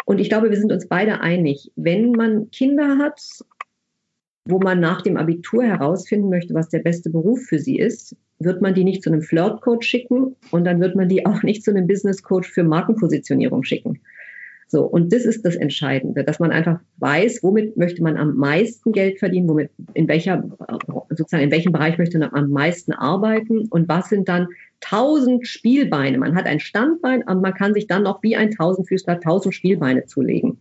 [0.06, 3.22] Und ich glaube, wir sind uns beide einig, wenn man Kinder hat,
[4.44, 8.60] wo man nach dem Abitur herausfinden möchte, was der beste Beruf für sie ist, wird
[8.60, 11.70] man die nicht zu einem Flirtcoach schicken und dann wird man die auch nicht zu
[11.70, 14.00] einem Business Coach für Markenpositionierung schicken.
[14.74, 18.90] So, und das ist das Entscheidende, dass man einfach weiß, womit möchte man am meisten
[18.90, 20.42] Geld verdienen, womit, in welcher,
[21.10, 24.48] sozusagen in welchem Bereich möchte man am meisten arbeiten und was sind dann
[24.80, 26.18] tausend Spielbeine.
[26.18, 30.06] Man hat ein Standbein, aber man kann sich dann noch wie ein Tausendfüßler tausend Spielbeine
[30.06, 30.58] zulegen.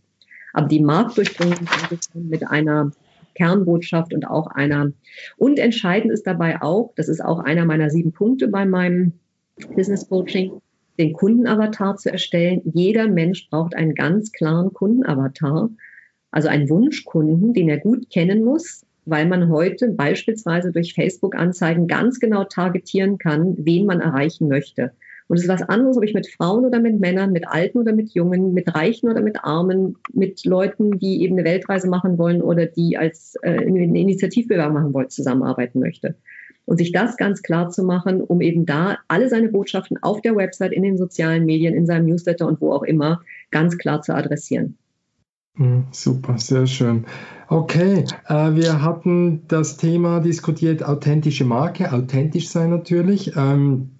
[0.54, 1.68] Aber die Marktdurchdringung
[2.14, 2.92] mit einer
[3.34, 4.92] Kernbotschaft und auch einer,
[5.38, 9.14] und entscheidend ist dabei auch, das ist auch einer meiner sieben Punkte bei meinem
[9.76, 10.62] Business Coaching,
[11.00, 12.62] den Kundenavatar zu erstellen.
[12.66, 15.70] Jeder Mensch braucht einen ganz klaren Kundenavatar,
[16.32, 22.20] also einen Wunschkunden, den er gut kennen muss, weil man heute beispielsweise durch Facebook-Anzeigen ganz
[22.20, 24.92] genau targetieren kann, wen man erreichen möchte.
[25.28, 27.94] Und es ist was anderes, ob ich mit Frauen oder mit Männern, mit Alten oder
[27.94, 32.42] mit Jungen, mit Reichen oder mit Armen, mit Leuten, die eben eine Weltreise machen wollen
[32.42, 36.16] oder die als äh, eine Initiativbewerbung machen wollen, zusammenarbeiten möchte
[36.66, 40.36] und sich das ganz klar zu machen, um eben da alle seine Botschaften auf der
[40.36, 43.22] Website, in den sozialen Medien, in seinem Newsletter und wo auch immer
[43.52, 44.78] ganz klar zu adressieren.
[45.56, 47.06] Hm, super, sehr schön.
[47.48, 53.34] Okay, äh, wir hatten das Thema diskutiert, authentische Marke, authentisch sein natürlich.
[53.36, 53.93] Ähm,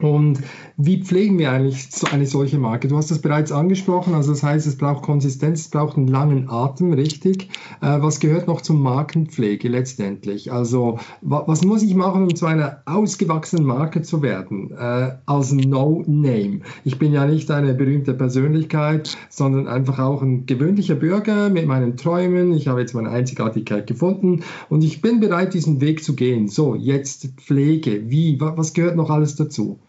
[0.00, 0.40] und
[0.76, 2.86] wie pflegen wir eigentlich so eine solche Marke?
[2.86, 6.48] Du hast das bereits angesprochen, also das heißt, es braucht Konsistenz, es braucht einen langen
[6.48, 7.48] Atem, richtig.
[7.80, 10.52] Äh, was gehört noch zur Markenpflege letztendlich?
[10.52, 16.60] Also was muss ich machen, um zu einer ausgewachsenen Marke zu werden, äh, als No-Name?
[16.84, 21.96] Ich bin ja nicht eine berühmte Persönlichkeit, sondern einfach auch ein gewöhnlicher Bürger mit meinen
[21.96, 22.52] Träumen.
[22.52, 26.46] Ich habe jetzt meine Einzigartigkeit gefunden und ich bin bereit, diesen Weg zu gehen.
[26.46, 28.10] So, jetzt Pflege.
[28.10, 28.40] Wie?
[28.40, 29.80] Was gehört noch alles dazu?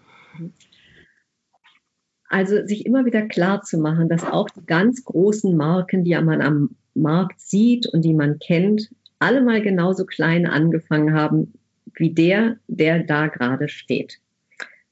[2.29, 6.41] Also sich immer wieder klar zu machen, dass auch die ganz großen Marken, die man
[6.41, 11.53] am Markt sieht und die man kennt, alle mal genauso klein angefangen haben
[11.95, 14.19] wie der, der da gerade steht.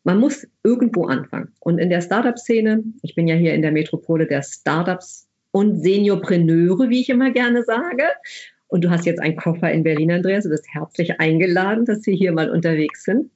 [0.03, 1.53] Man muss irgendwo anfangen.
[1.59, 6.89] Und in der Startup-Szene, ich bin ja hier in der Metropole der Startups und Seniorpreneure,
[6.89, 8.03] wie ich immer gerne sage.
[8.67, 10.43] Und du hast jetzt einen Koffer in Berlin, Andreas.
[10.43, 13.31] Du bist herzlich eingeladen, dass wir hier mal unterwegs sind.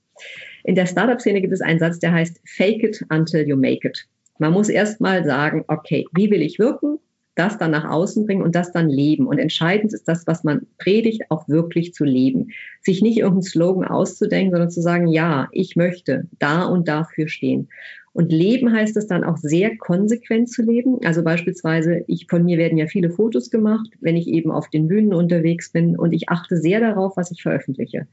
[0.63, 4.07] In der Startup-Szene gibt es einen Satz, der heißt Fake it until you make it.
[4.39, 6.97] Man muss erst mal sagen, okay, wie will ich wirken?
[7.35, 9.27] Das dann nach außen bringen und das dann leben.
[9.27, 12.49] Und entscheidend ist das, was man predigt, auch wirklich zu leben.
[12.81, 17.69] Sich nicht irgendeinen Slogan auszudenken, sondern zu sagen, ja, ich möchte da und dafür stehen.
[18.13, 20.99] Und leben heißt es dann auch sehr konsequent zu leben.
[21.05, 24.87] Also beispielsweise, ich, von mir werden ja viele Fotos gemacht, wenn ich eben auf den
[24.87, 28.07] Bühnen unterwegs bin und ich achte sehr darauf, was ich veröffentliche.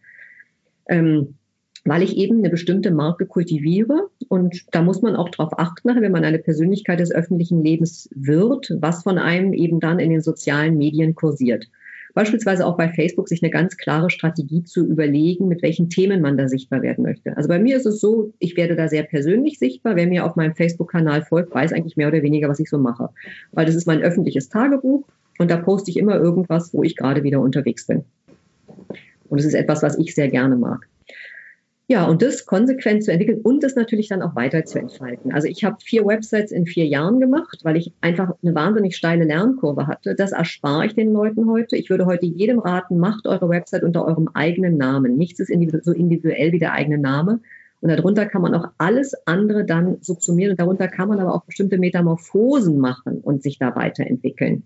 [0.89, 1.35] Ähm,
[1.89, 4.09] weil ich eben eine bestimmte Marke kultiviere.
[4.29, 8.75] Und da muss man auch darauf achten, wenn man eine Persönlichkeit des öffentlichen Lebens wird,
[8.81, 11.69] was von einem eben dann in den sozialen Medien kursiert.
[12.15, 16.37] beispielsweise auch bei Facebook sich eine ganz klare Strategie zu überlegen, mit welchen Themen man
[16.37, 17.37] da sichtbar werden möchte.
[17.37, 19.95] Also bei mir ist es so, ich werde da sehr persönlich sichtbar.
[19.95, 23.11] Wer mir auf meinem Facebook-Kanal folgt, weiß eigentlich mehr oder weniger, was ich so mache.
[23.53, 25.05] Weil das ist mein öffentliches Tagebuch
[25.39, 28.03] und da poste ich immer irgendwas, wo ich gerade wieder unterwegs bin.
[29.29, 30.89] Und es ist etwas, was ich sehr gerne mag.
[31.91, 35.33] Ja, und das konsequent zu entwickeln und das natürlich dann auch weiter zu entfalten.
[35.33, 39.25] Also ich habe vier Websites in vier Jahren gemacht, weil ich einfach eine wahnsinnig steile
[39.25, 40.15] Lernkurve hatte.
[40.15, 41.77] Das erspare ich den Leuten heute.
[41.77, 45.17] Ich würde heute jedem raten, macht eure Website unter eurem eigenen Namen.
[45.17, 47.41] Nichts ist individu so individuell wie der eigene Name.
[47.81, 50.51] Und darunter kann man auch alles andere dann subsumieren.
[50.51, 54.65] Und darunter kann man aber auch bestimmte Metamorphosen machen und sich da weiterentwickeln.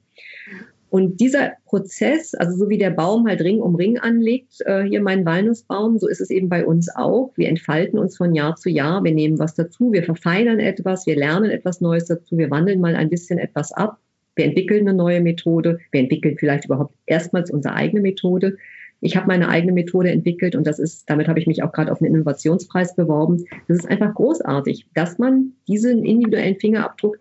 [0.92, 5.00] Und dieser Prozess, also so wie der Baum halt Ring um Ring anlegt, äh, hier
[5.00, 7.32] mein Walnussbaum, so ist es eben bei uns auch.
[7.34, 11.16] Wir entfalten uns von Jahr zu Jahr, wir nehmen was dazu, wir verfeinern etwas, wir
[11.16, 14.00] lernen etwas Neues dazu, wir wandeln mal ein bisschen etwas ab,
[14.36, 18.58] wir entwickeln eine neue Methode, wir entwickeln vielleicht überhaupt erstmals unsere eigene Methode.
[19.00, 21.90] Ich habe meine eigene Methode entwickelt und das ist, damit habe ich mich auch gerade
[21.90, 23.46] auf einen Innovationspreis beworben.
[23.66, 27.16] Das ist einfach großartig, dass man diesen individuellen Fingerabdruck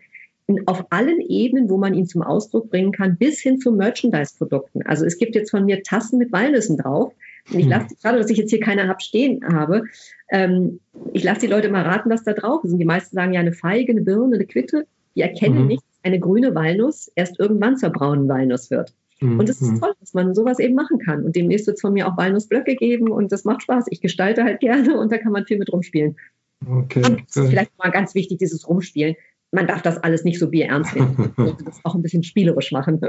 [0.67, 4.81] auf allen Ebenen, wo man ihn zum Ausdruck bringen kann, bis hin zu Merchandise-Produkten.
[4.83, 7.13] Also es gibt jetzt von mir Tassen mit Walnüssen drauf.
[7.49, 7.71] Und ich hm.
[7.71, 9.83] lasse, gerade dass ich jetzt hier keine hab stehen habe,
[10.29, 10.79] ähm,
[11.13, 12.73] ich lasse die Leute mal raten, was da drauf ist.
[12.73, 14.85] Und die meisten sagen ja eine Feige, eine Birne, eine Quitte.
[15.15, 15.67] Die erkennen mhm.
[15.67, 18.93] nicht, dass eine grüne Walnuss erst irgendwann zur braunen Walnuss wird.
[19.21, 19.39] Mhm.
[19.39, 21.23] Und es ist toll, dass man sowas eben machen kann.
[21.23, 23.85] Und demnächst wird es von mir auch Walnussblöcke geben und das macht Spaß.
[23.89, 26.17] Ich gestalte halt gerne und da kann man viel mit rumspielen.
[26.65, 27.03] Okay.
[27.03, 29.15] Und das ist vielleicht mal ganz wichtig, dieses Rumspielen
[29.51, 31.33] man darf das alles nicht so bierernst nehmen.
[31.35, 33.01] Man sollte das auch ein bisschen spielerisch machen.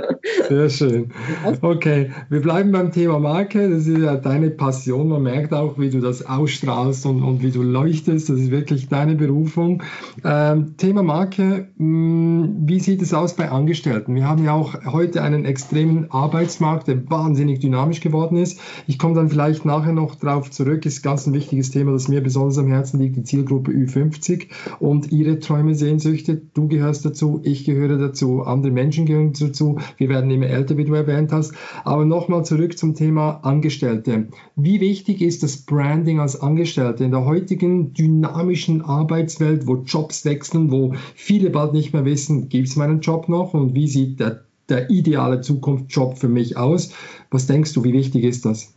[0.48, 1.12] Sehr schön.
[1.60, 3.70] Okay, wir bleiben beim Thema Marke.
[3.70, 5.08] Das ist ja deine Passion.
[5.08, 8.28] Man merkt auch, wie du das ausstrahlst und, und wie du leuchtest.
[8.28, 9.84] Das ist wirklich deine Berufung.
[10.24, 14.14] Ähm, Thema Marke, mh, hm, wie sieht es aus bei Angestellten?
[14.14, 18.60] Wir haben ja auch heute einen extremen Arbeitsmarkt, der wahnsinnig dynamisch geworden ist.
[18.88, 20.84] Ich komme dann vielleicht nachher noch darauf zurück.
[20.86, 24.48] Ist ganz ein wichtiges Thema, das mir besonders am Herzen liegt, die Zielgruppe Ü50
[24.80, 26.50] und ihre Träume, Sehnsüchte Geschichte.
[26.54, 29.78] Du gehörst dazu, ich gehöre dazu, andere Menschen gehören dazu.
[29.96, 31.54] Wir werden immer älter, wie du erwähnt hast.
[31.84, 34.28] Aber nochmal zurück zum Thema Angestellte.
[34.56, 40.70] Wie wichtig ist das Branding als Angestellte in der heutigen dynamischen Arbeitswelt, wo Jobs wechseln,
[40.70, 44.44] wo viele bald nicht mehr wissen, gibt es meinen Job noch und wie sieht der,
[44.68, 46.92] der ideale Zukunftsjob für mich aus?
[47.30, 48.74] Was denkst du, wie wichtig ist das?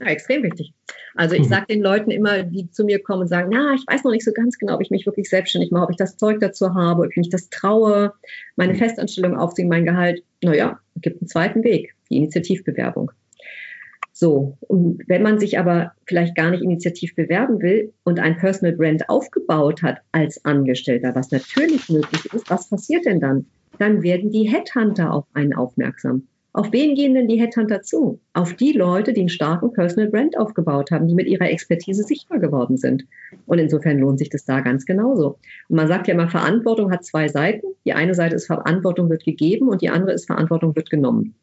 [0.00, 0.74] Ja, extrem wichtig.
[1.16, 1.48] Also ich mhm.
[1.48, 4.24] sage den Leuten immer, die zu mir kommen und sagen, na, ich weiß noch nicht
[4.24, 7.02] so ganz genau, ob ich mich wirklich selbstständig mache, ob ich das Zeug dazu habe,
[7.02, 8.12] ob ich mich das traue,
[8.56, 8.78] meine mhm.
[8.78, 10.22] Festanstellung aufziehen, mein Gehalt.
[10.42, 13.12] Naja, es gibt einen zweiten Weg, die Initiativbewerbung.
[14.16, 18.76] So, und wenn man sich aber vielleicht gar nicht initiativ bewerben will und ein Personal
[18.76, 23.46] Brand aufgebaut hat als Angestellter, was natürlich möglich ist, was passiert denn dann?
[23.78, 26.28] Dann werden die Headhunter auf einen aufmerksam.
[26.54, 28.20] Auf wen gehen denn die Headhunter zu?
[28.32, 32.38] Auf die Leute, die einen starken Personal Brand aufgebaut haben, die mit ihrer Expertise sichtbar
[32.38, 33.06] geworden sind.
[33.46, 35.38] Und insofern lohnt sich das da ganz genauso.
[35.68, 37.66] Und man sagt ja immer, Verantwortung hat zwei Seiten.
[37.84, 41.34] Die eine Seite ist Verantwortung wird gegeben und die andere ist Verantwortung wird genommen.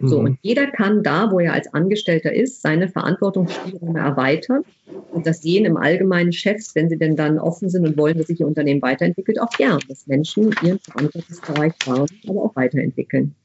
[0.00, 0.26] So, mhm.
[0.26, 4.64] und jeder kann da, wo er als Angestellter ist, seine Verantwortungsspielräume erweitern.
[5.12, 8.26] Und das sehen im Allgemeinen Chefs, wenn sie denn dann offen sind und wollen, dass
[8.26, 13.36] sich ihr Unternehmen weiterentwickelt, auch gern, dass Menschen ihren Verantwortungsbereich haben, aber auch weiterentwickeln.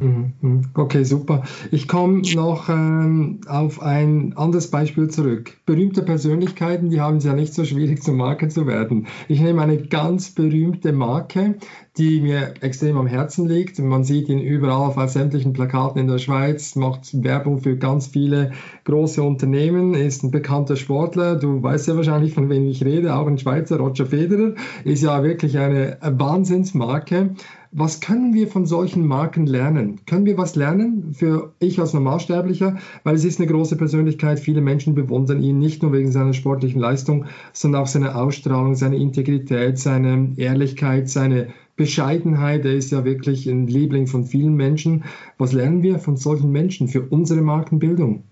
[0.00, 0.62] Mhm, mhm.
[0.74, 1.42] Okay, super.
[1.70, 5.58] Ich komme noch ähm, auf ein anderes Beispiel zurück.
[5.66, 9.06] Berühmte Persönlichkeiten, die haben es ja nicht so schwierig, zur Marke zu werden.
[9.28, 11.56] Ich nehme eine ganz berühmte Marke,
[11.98, 13.78] die mir extrem am Herzen liegt.
[13.80, 18.52] Man sieht ihn überall auf sämtlichen Plakaten in der Schweiz, macht Werbung für ganz viele
[18.84, 21.36] große Unternehmen, ist ein bekannter Sportler.
[21.36, 25.22] Du weißt ja wahrscheinlich, von wem ich rede, auch ein Schweizer, Roger Federer, ist ja
[25.22, 27.34] wirklich eine Wahnsinnsmarke.
[27.74, 30.04] Was können wir von solchen Marken lernen?
[30.04, 32.76] Können wir was lernen für ich als Normalsterblicher?
[33.02, 34.40] Weil es ist eine große Persönlichkeit.
[34.40, 38.98] Viele Menschen bewundern ihn nicht nur wegen seiner sportlichen Leistung, sondern auch seine Ausstrahlung, seine
[38.98, 42.66] Integrität, seine Ehrlichkeit, seine Bescheidenheit.
[42.66, 45.04] Er ist ja wirklich ein Liebling von vielen Menschen.
[45.38, 48.24] Was lernen wir von solchen Menschen für unsere Markenbildung?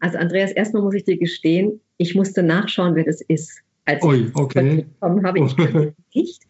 [0.00, 3.60] Also Andreas, erstmal muss ich dir gestehen, ich musste nachschauen, wer das ist.
[3.84, 4.78] Als Ui, okay.
[4.78, 5.56] ich bekommen habe, ich
[6.14, 6.42] nicht.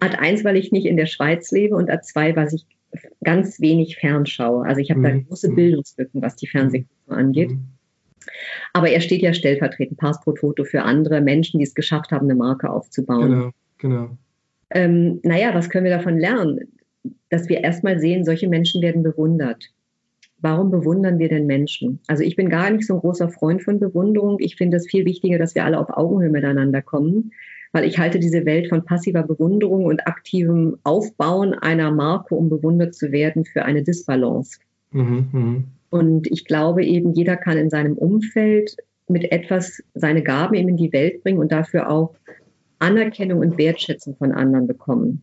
[0.00, 2.66] Ad eins, weil ich nicht in der Schweiz lebe und Ad zwei, weil ich
[3.22, 4.66] ganz wenig fernschaue.
[4.66, 5.04] Also ich habe mhm.
[5.04, 7.50] da große Bildungslücken, was die Fernsehkultur angeht.
[7.50, 7.68] Mhm.
[8.72, 12.26] Aber er steht ja stellvertretend, Pass pro Foto für andere Menschen, die es geschafft haben,
[12.26, 13.30] eine Marke aufzubauen.
[13.30, 14.18] Genau, genau.
[14.70, 16.60] Ähm, naja, was können wir davon lernen?
[17.28, 19.70] Dass wir erstmal sehen, solche Menschen werden bewundert.
[20.38, 22.00] Warum bewundern wir denn Menschen?
[22.06, 24.38] Also ich bin gar nicht so ein großer Freund von Bewunderung.
[24.40, 27.32] Ich finde es viel wichtiger, dass wir alle auf Augenhöhe miteinander kommen
[27.72, 32.94] weil ich halte diese Welt von passiver Bewunderung und aktivem Aufbauen einer Marke, um bewundert
[32.94, 34.58] zu werden, für eine Disbalance.
[34.92, 35.62] Mhm, mh.
[35.90, 38.76] Und ich glaube eben, jeder kann in seinem Umfeld
[39.08, 42.14] mit etwas seine Gaben eben in die Welt bringen und dafür auch
[42.78, 45.22] Anerkennung und Wertschätzung von anderen bekommen.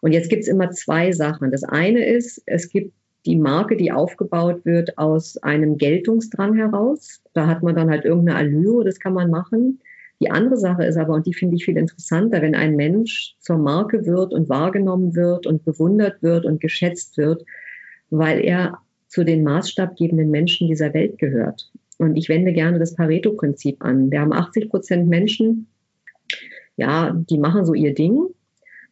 [0.00, 1.50] Und jetzt gibt es immer zwei Sachen.
[1.50, 2.92] Das eine ist, es gibt
[3.26, 7.20] die Marke, die aufgebaut wird aus einem Geltungsdrang heraus.
[7.34, 9.80] Da hat man dann halt irgendeine Allure, das kann man machen.
[10.20, 13.56] Die andere Sache ist aber, und die finde ich viel interessanter, wenn ein Mensch zur
[13.56, 17.44] Marke wird und wahrgenommen wird und bewundert wird und geschätzt wird,
[18.10, 21.70] weil er zu den maßstabgebenden Menschen dieser Welt gehört.
[21.98, 24.10] Und ich wende gerne das Pareto-Prinzip an.
[24.10, 25.68] Wir haben 80 Prozent Menschen,
[26.76, 28.26] ja, die machen so ihr Ding.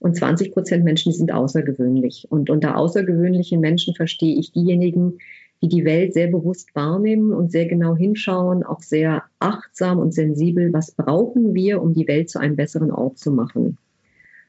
[0.00, 2.26] Und 20 Prozent Menschen, die sind außergewöhnlich.
[2.30, 5.18] Und unter außergewöhnlichen Menschen verstehe ich diejenigen,
[5.62, 10.72] die die Welt sehr bewusst wahrnehmen und sehr genau hinschauen, auch sehr achtsam und sensibel,
[10.72, 13.76] was brauchen wir, um die Welt zu einem besseren Ort zu machen.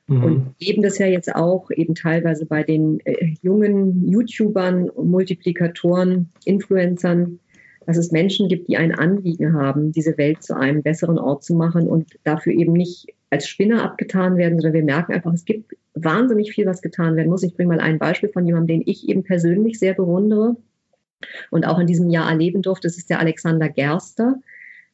[0.08, 0.24] Mhm.
[0.24, 7.40] Und eben das ja jetzt auch eben teilweise bei den äh, jungen YouTubern, Multiplikatoren, Influencern,
[7.86, 11.56] dass es Menschen gibt, die ein Anliegen haben, diese Welt zu einem besseren Ort zu
[11.56, 15.76] machen und dafür eben nicht als Spinner abgetan werden, sondern wir merken einfach, es gibt
[15.96, 17.44] wahnsinnig viel, was getan werden muss.
[17.44, 20.56] Ich bringe mal ein Beispiel von jemandem, den ich eben persönlich sehr bewundere
[21.50, 22.88] und auch in diesem Jahr erleben durfte.
[22.88, 24.36] Das ist der Alexander Gerster,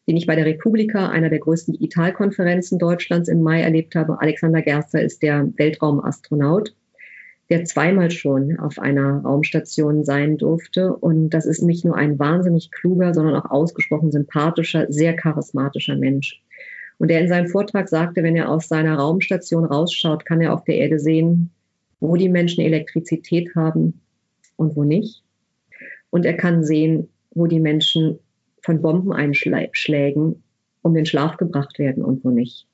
[0.07, 4.21] den ich bei der Republika, einer der größten Digitalkonferenzen Deutschlands im Mai erlebt habe.
[4.21, 6.73] Alexander Gerster ist der Weltraumastronaut
[7.49, 10.95] der zweimal schon auf einer Raumstation sein durfte.
[10.95, 16.41] Und das ist nicht nur ein wahnsinnig kluger, sondern auch ausgesprochen sympathischer, sehr charismatischer Mensch.
[16.97, 20.63] Und der in seinem Vortrag sagte, wenn er aus seiner Raumstation rausschaut, kann er auf
[20.63, 21.51] der Erde sehen,
[21.99, 24.01] wo die Menschen Elektrizität haben
[24.55, 25.24] und wo nicht.
[26.09, 28.19] Und er kann sehen, wo die Menschen
[28.61, 30.43] von Bombeneinschlägen
[30.81, 32.67] um den Schlaf gebracht werden und wo nicht.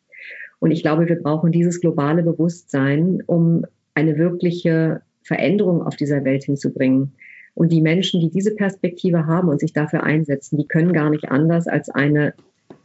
[0.60, 3.66] Und ich glaube, wir brauchen dieses globale Bewusstsein, um
[3.96, 7.14] eine wirkliche Veränderung auf dieser Welt hinzubringen.
[7.54, 11.30] Und die Menschen, die diese Perspektive haben und sich dafür einsetzen, die können gar nicht
[11.30, 12.34] anders als eine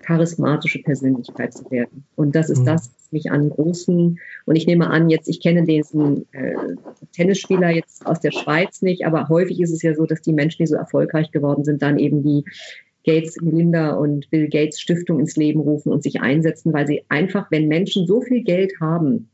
[0.00, 2.04] charismatische Persönlichkeit zu werden.
[2.14, 2.66] Und das ist mhm.
[2.66, 6.54] das, was mich an großen, und ich nehme an, jetzt, ich kenne diesen äh,
[7.12, 10.58] Tennisspieler jetzt aus der Schweiz nicht, aber häufig ist es ja so, dass die Menschen,
[10.62, 12.44] die so erfolgreich geworden sind, dann eben die
[13.04, 17.50] Gates, Melinda und Bill Gates Stiftung ins Leben rufen und sich einsetzen, weil sie einfach,
[17.50, 19.28] wenn Menschen so viel Geld haben,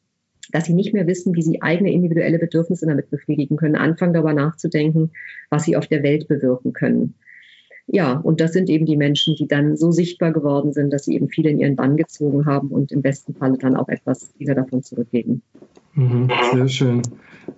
[0.51, 4.35] dass sie nicht mehr wissen, wie sie eigene individuelle Bedürfnisse damit befriedigen können, anfangen darüber
[4.35, 5.13] nachzudenken,
[5.49, 7.15] was sie auf der Welt bewirken können.
[7.87, 11.15] Ja, und das sind eben die Menschen, die dann so sichtbar geworden sind, dass sie
[11.15, 14.55] eben viele in ihren Bann gezogen haben und im besten Falle dann auch etwas wieder
[14.55, 15.43] davon zurückgeben.
[15.95, 17.03] Mhm, sehr schön.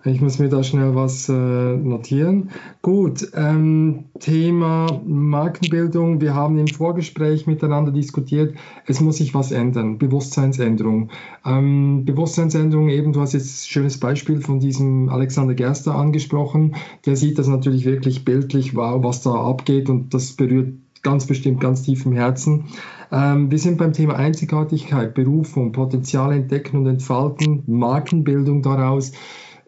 [0.05, 2.51] Ich muss mir da schnell was äh, notieren.
[2.83, 6.21] Gut, ähm, Thema Markenbildung.
[6.21, 8.55] Wir haben im Vorgespräch miteinander diskutiert,
[8.87, 11.11] es muss sich was ändern, Bewusstseinsänderung.
[11.45, 16.77] Ähm, Bewusstseinsänderung, eben, du hast jetzt ein schönes Beispiel von diesem Alexander Gerster angesprochen.
[17.07, 20.75] Der sieht das natürlich wirklich bildlich, wow, was da abgeht und das berührt
[21.05, 22.65] ganz bestimmt ganz tief im Herzen.
[23.13, 29.13] Ähm, wir sind beim Thema Einzigartigkeit, Berufung, Potenzial entdecken und entfalten, Markenbildung daraus.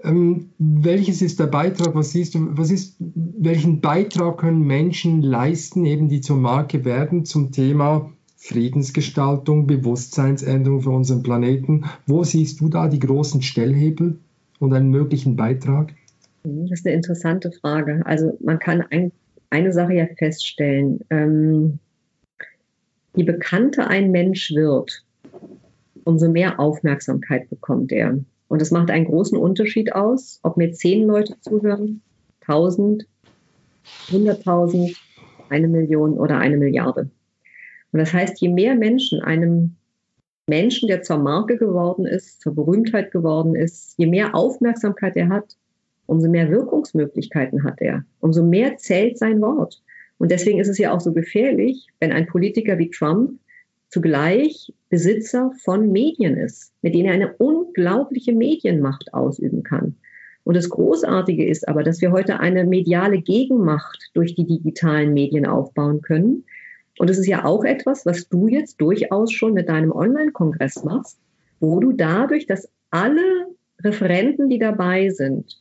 [0.06, 1.94] Ähm, welches ist der Beitrag?
[1.94, 2.56] Was siehst du?
[2.56, 9.66] Was ist, welchen Beitrag können Menschen leisten, eben die zur Marke werden, zum Thema Friedensgestaltung,
[9.66, 11.84] Bewusstseinsänderung für unseren Planeten?
[12.06, 14.18] Wo siehst du da die großen Stellhebel
[14.60, 15.92] und einen möglichen Beitrag?
[16.44, 18.02] Das ist eine interessante Frage.
[18.04, 19.10] Also man kann ein,
[19.50, 21.00] eine Sache ja feststellen.
[21.10, 21.80] Ähm,
[23.16, 25.04] je bekannter ein Mensch wird,
[26.04, 28.20] umso mehr Aufmerksamkeit bekommt er.
[28.48, 32.02] Und es macht einen großen Unterschied aus, ob mir zehn Leute zuhören,
[32.40, 33.06] tausend,
[34.10, 34.96] hunderttausend,
[35.48, 37.10] eine Million oder eine Milliarde.
[37.92, 39.76] Und das heißt, je mehr Menschen einem
[40.46, 45.56] Menschen, der zur Marke geworden ist, zur Berühmtheit geworden ist, je mehr Aufmerksamkeit er hat,
[46.06, 49.82] umso mehr Wirkungsmöglichkeiten hat er, umso mehr zählt sein Wort.
[50.18, 53.38] Und deswegen ist es ja auch so gefährlich, wenn ein Politiker wie Trump
[53.88, 59.96] zugleich Besitzer von Medien ist, mit denen er eine unglaubliche Medienmacht ausüben kann.
[60.44, 65.44] Und das Großartige ist aber, dass wir heute eine mediale Gegenmacht durch die digitalen Medien
[65.44, 66.44] aufbauen können.
[66.98, 71.18] Und das ist ja auch etwas, was du jetzt durchaus schon mit deinem Online-Kongress machst,
[71.58, 73.48] wo du dadurch, dass alle
[73.82, 75.60] Referenten, die dabei sind,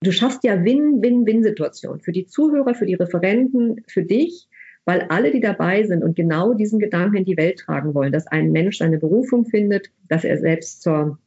[0.00, 4.48] du schaffst ja Win-Win-Win-Situationen für die Zuhörer, für die Referenten, für dich,
[4.86, 8.28] weil alle, die dabei sind und genau diesen Gedanken in die Welt tragen wollen, dass
[8.28, 11.18] ein Mensch seine Berufung findet, dass er selbst zur,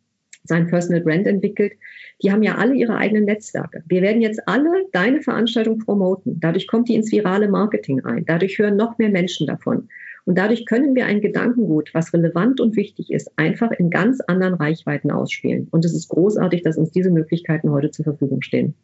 [0.45, 1.73] sein Personal Brand entwickelt,
[2.23, 3.83] die haben ja alle ihre eigenen Netzwerke.
[3.87, 6.39] Wir werden jetzt alle deine Veranstaltung promoten.
[6.39, 8.25] Dadurch kommt die ins virale Marketing ein.
[8.25, 9.89] Dadurch hören noch mehr Menschen davon.
[10.25, 14.53] Und dadurch können wir ein Gedankengut, was relevant und wichtig ist, einfach in ganz anderen
[14.53, 15.67] Reichweiten ausspielen.
[15.71, 18.75] Und es ist großartig, dass uns diese Möglichkeiten heute zur Verfügung stehen.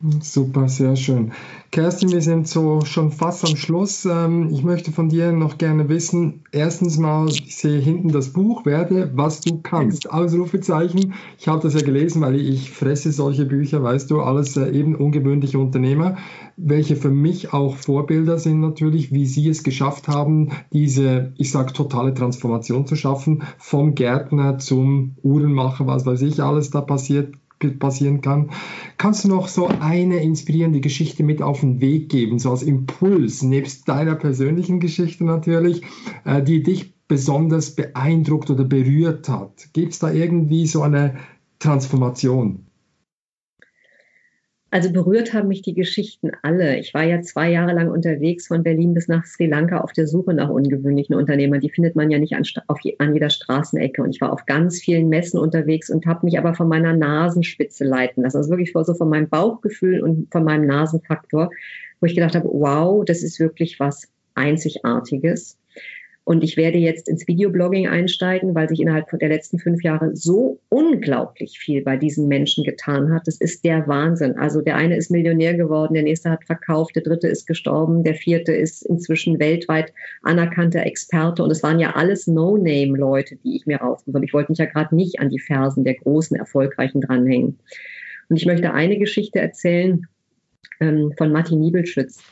[0.00, 1.32] Super, sehr schön.
[1.72, 4.04] Kerstin, wir sind so schon fast am Schluss.
[4.04, 8.64] Ähm, ich möchte von dir noch gerne wissen, erstens mal, ich sehe hinten das Buch,
[8.64, 10.08] werde, was du kannst.
[10.08, 11.14] Ausrufezeichen.
[11.36, 14.94] Ich habe das ja gelesen, weil ich fresse solche Bücher, weißt du, alles äh, eben
[14.94, 16.16] ungewöhnliche Unternehmer,
[16.56, 21.72] welche für mich auch Vorbilder sind natürlich, wie sie es geschafft haben, diese, ich sage,
[21.72, 27.34] totale Transformation zu schaffen, vom Gärtner zum Uhrenmacher, was weiß ich, alles da passiert
[27.78, 28.50] passieren kann.
[28.96, 33.42] Kannst du noch so eine inspirierende Geschichte mit auf den Weg geben, so als Impuls,
[33.42, 35.82] nebst deiner persönlichen Geschichte natürlich,
[36.24, 39.68] äh, die dich besonders beeindruckt oder berührt hat?
[39.72, 41.18] Gibt es da irgendwie so eine
[41.58, 42.67] Transformation?
[44.70, 46.78] Also berührt haben mich die Geschichten alle.
[46.78, 50.06] Ich war ja zwei Jahre lang unterwegs von Berlin bis nach Sri Lanka auf der
[50.06, 51.60] Suche nach ungewöhnlichen Unternehmern.
[51.60, 54.02] Die findet man ja nicht an, auf, an jeder Straßenecke.
[54.02, 57.84] Und ich war auf ganz vielen Messen unterwegs und habe mich aber von meiner Nasenspitze
[57.84, 58.36] leiten lassen.
[58.36, 61.50] Also wirklich so von meinem Bauchgefühl und von meinem Nasenfaktor,
[62.00, 65.58] wo ich gedacht habe, wow, das ist wirklich was Einzigartiges.
[66.28, 70.60] Und ich werde jetzt ins Videoblogging einsteigen, weil sich innerhalb der letzten fünf Jahre so
[70.68, 73.26] unglaublich viel bei diesen Menschen getan hat.
[73.26, 74.36] Das ist der Wahnsinn.
[74.36, 78.12] Also der eine ist Millionär geworden, der nächste hat verkauft, der dritte ist gestorben, der
[78.12, 79.90] vierte ist inzwischen weltweit
[80.22, 81.42] anerkannter Experte.
[81.42, 84.94] Und es waren ja alles No-Name-Leute, die ich mir rausgesucht Ich wollte mich ja gerade
[84.94, 87.58] nicht an die Fersen der großen, erfolgreichen dranhängen.
[88.28, 90.06] Und ich möchte eine Geschichte erzählen
[90.80, 92.22] ähm, von Martin Niebelschütz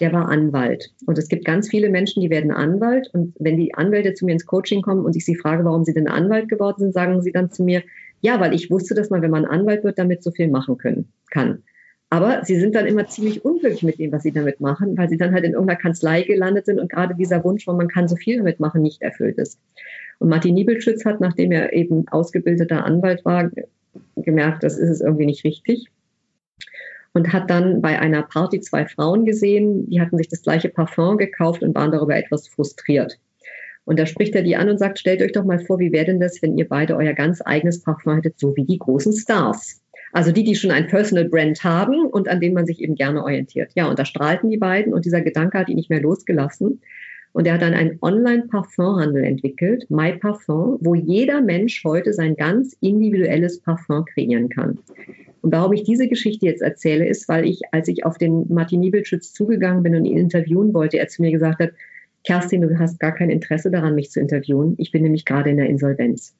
[0.00, 0.92] der war Anwalt.
[1.06, 3.08] Und es gibt ganz viele Menschen, die werden Anwalt.
[3.12, 5.94] Und wenn die Anwälte zu mir ins Coaching kommen und ich sie frage, warum sie
[5.94, 7.82] denn Anwalt geworden sind, sagen sie dann zu mir,
[8.20, 11.12] ja, weil ich wusste, dass man, wenn man Anwalt wird, damit so viel machen können,
[11.30, 11.62] kann.
[12.10, 15.16] Aber sie sind dann immer ziemlich unglücklich mit dem, was sie damit machen, weil sie
[15.16, 18.16] dann halt in irgendeiner Kanzlei gelandet sind und gerade dieser Wunsch, wo man kann so
[18.16, 19.58] viel damit machen, nicht erfüllt ist.
[20.20, 23.50] Und Martin Niebelschütz hat, nachdem er eben ausgebildeter Anwalt war,
[24.16, 25.90] gemerkt, das ist es irgendwie nicht richtig
[27.14, 31.16] und hat dann bei einer Party zwei Frauen gesehen, die hatten sich das gleiche Parfum
[31.16, 33.18] gekauft und waren darüber etwas frustriert.
[33.84, 36.06] Und da spricht er die an und sagt, stellt euch doch mal vor, wie wäre
[36.06, 39.80] denn das, wenn ihr beide euer ganz eigenes Parfum hättet, so wie die großen Stars.
[40.12, 43.22] Also die, die schon ein Personal Brand haben und an denen man sich eben gerne
[43.22, 43.72] orientiert.
[43.74, 46.80] Ja, und da strahlten die beiden und dieser Gedanke hat ihn nicht mehr losgelassen.
[47.34, 52.76] Und er hat dann einen Online-Parfumhandel entwickelt, My Parfum, wo jeder Mensch heute sein ganz
[52.80, 54.78] individuelles Parfum kreieren kann.
[55.42, 58.78] Und warum ich diese Geschichte jetzt erzähle, ist, weil ich, als ich auf den Martin
[58.78, 61.72] Niebelschütz zugegangen bin und ihn interviewen wollte, er zu mir gesagt hat,
[62.22, 64.76] Kerstin, du hast gar kein Interesse daran, mich zu interviewen.
[64.78, 66.36] Ich bin nämlich gerade in der Insolvenz.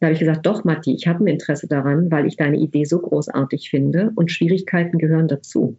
[0.00, 2.84] Da habe ich gesagt, doch, Matti, ich habe ein Interesse daran, weil ich deine Idee
[2.84, 5.76] so großartig finde und Schwierigkeiten gehören dazu.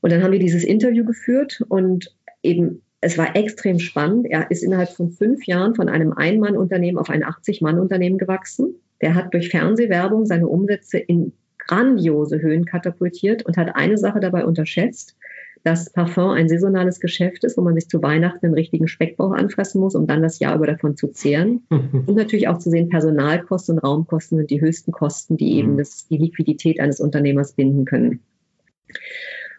[0.00, 4.26] Und dann haben wir dieses Interview geführt und eben es war extrem spannend.
[4.28, 8.74] Er ist innerhalb von fünf Jahren von einem Ein-Mann-Unternehmen auf ein 80-Mann-Unternehmen gewachsen.
[9.00, 14.44] Der hat durch Fernsehwerbung seine Umsätze in grandiose Höhen katapultiert und hat eine Sache dabei
[14.44, 15.16] unterschätzt,
[15.62, 19.80] dass Parfum ein saisonales Geschäft ist, wo man sich zu Weihnachten einen richtigen Speckbauch anfassen
[19.80, 21.62] muss, um dann das Jahr über davon zu zehren.
[21.70, 25.78] und natürlich auch zu sehen, Personalkosten und Raumkosten sind die höchsten Kosten, die eben mhm.
[25.78, 28.20] das, die Liquidität eines Unternehmers binden können.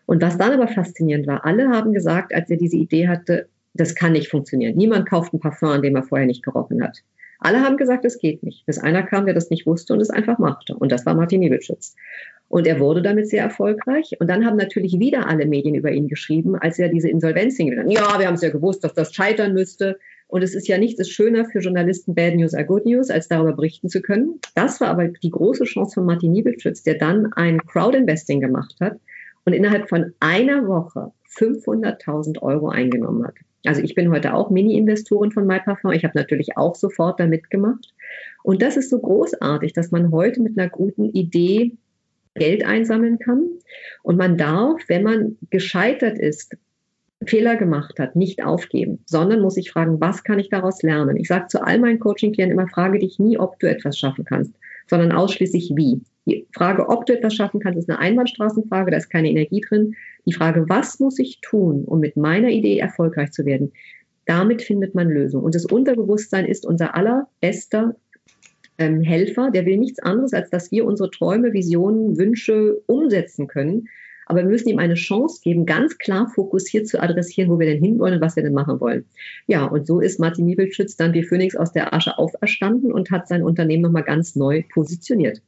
[0.05, 3.95] Und was dann aber faszinierend war, alle haben gesagt, als er diese Idee hatte, das
[3.95, 4.75] kann nicht funktionieren.
[4.75, 6.99] Niemand kauft ein Parfum, an dem er vorher nicht gerochen hat.
[7.39, 8.65] Alle haben gesagt, es geht nicht.
[8.65, 10.75] Bis einer kam, der das nicht wusste und es einfach machte.
[10.75, 11.95] Und das war Martin Niegelschütz.
[12.49, 14.11] Und er wurde damit sehr erfolgreich.
[14.19, 17.89] Und dann haben natürlich wieder alle Medien über ihn geschrieben, als er diese Insolvenz hingegangen
[17.89, 19.97] Ja, wir haben es ja gewusst, dass das scheitern müsste.
[20.27, 23.53] Und es ist ja nichts schöner für Journalisten, Bad News are Good News, als darüber
[23.53, 24.39] berichten zu können.
[24.53, 28.97] Das war aber die große Chance von Martin Niebelschütz, der dann ein Crowd-Investing gemacht hat
[29.45, 33.35] und innerhalb von einer Woche 500.000 Euro eingenommen hat.
[33.65, 35.91] Also ich bin heute auch Mini-Investorin von MyParfum.
[35.91, 37.93] Ich habe natürlich auch sofort da mitgemacht.
[38.43, 41.77] Und das ist so großartig, dass man heute mit einer guten Idee
[42.33, 43.47] Geld einsammeln kann.
[44.03, 46.55] Und man darf, wenn man gescheitert ist,
[47.25, 51.17] Fehler gemacht hat, nicht aufgeben, sondern muss sich fragen, was kann ich daraus lernen?
[51.17, 54.53] Ich sage zu all meinen Coaching-Klienten immer, frage dich nie, ob du etwas schaffen kannst,
[54.87, 56.01] sondern ausschließlich wie.
[56.25, 59.95] Die Frage, ob du etwas schaffen kannst, ist eine Einbahnstraßenfrage, da ist keine Energie drin.
[60.25, 63.71] Die Frage, was muss ich tun, um mit meiner Idee erfolgreich zu werden,
[64.25, 65.43] damit findet man Lösungen.
[65.43, 67.95] Und das Unterbewusstsein ist unser allerbester
[68.77, 73.87] ähm, Helfer, der will nichts anderes, als dass wir unsere Träume, Visionen, Wünsche umsetzen können.
[74.27, 77.83] Aber wir müssen ihm eine Chance geben, ganz klar fokussiert zu adressieren, wo wir denn
[77.83, 79.05] hinwollen und was wir denn machen wollen.
[79.47, 83.27] Ja, und so ist Martin Niebelschütz dann wie Phoenix aus der Asche auferstanden und hat
[83.27, 85.41] sein Unternehmen nochmal ganz neu positioniert.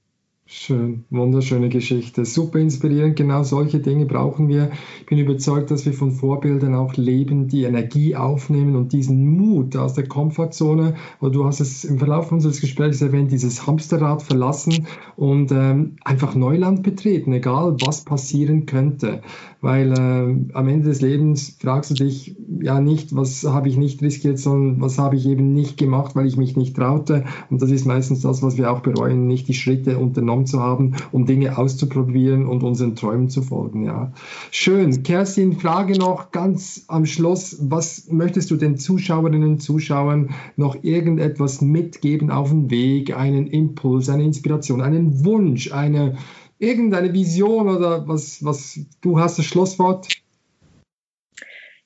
[0.56, 2.26] Schön, wunderschöne Geschichte.
[2.26, 3.16] Super inspirierend.
[3.16, 4.70] Genau solche Dinge brauchen wir.
[5.00, 9.76] Ich bin überzeugt, dass wir von Vorbildern auch leben, die Energie aufnehmen und diesen Mut
[9.76, 14.86] aus der Komfortzone, wo du hast es im Verlauf unseres Gesprächs erwähnt, dieses Hamsterrad verlassen
[15.16, 19.24] und ähm, einfach Neuland betreten, egal was passieren könnte.
[19.60, 24.04] Weil äh, am Ende des Lebens fragst du dich ja nicht, was habe ich nicht
[24.04, 27.24] riskiert, sondern was habe ich eben nicht gemacht, weil ich mich nicht traute.
[27.50, 30.60] Und das ist meistens das, was wir auch bereuen, nicht die Schritte unternommen Raum zu
[30.60, 33.86] haben, um Dinge auszuprobieren und unseren Träumen zu folgen.
[33.86, 34.12] Ja.
[34.52, 35.04] Schön.
[35.04, 37.58] Kerstin, Frage noch ganz am Schluss.
[37.62, 43.16] Was möchtest du den Zuschauerinnen und Zuschauern noch irgendetwas mitgeben auf dem Weg?
[43.16, 46.18] Einen Impuls, eine Inspiration, einen Wunsch, eine
[46.60, 50.08] irgendeine Vision oder was, was du hast das Schlusswort?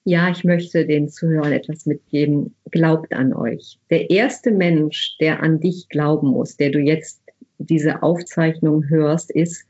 [0.04, 2.56] Ja, ich möchte den Zuhörern etwas mitgeben.
[2.72, 3.78] Glaubt an euch.
[3.90, 7.27] Der erste Mensch, der an dich glauben muss, der du jetzt
[7.58, 9.66] diese Aufzeichnung hörst, ist,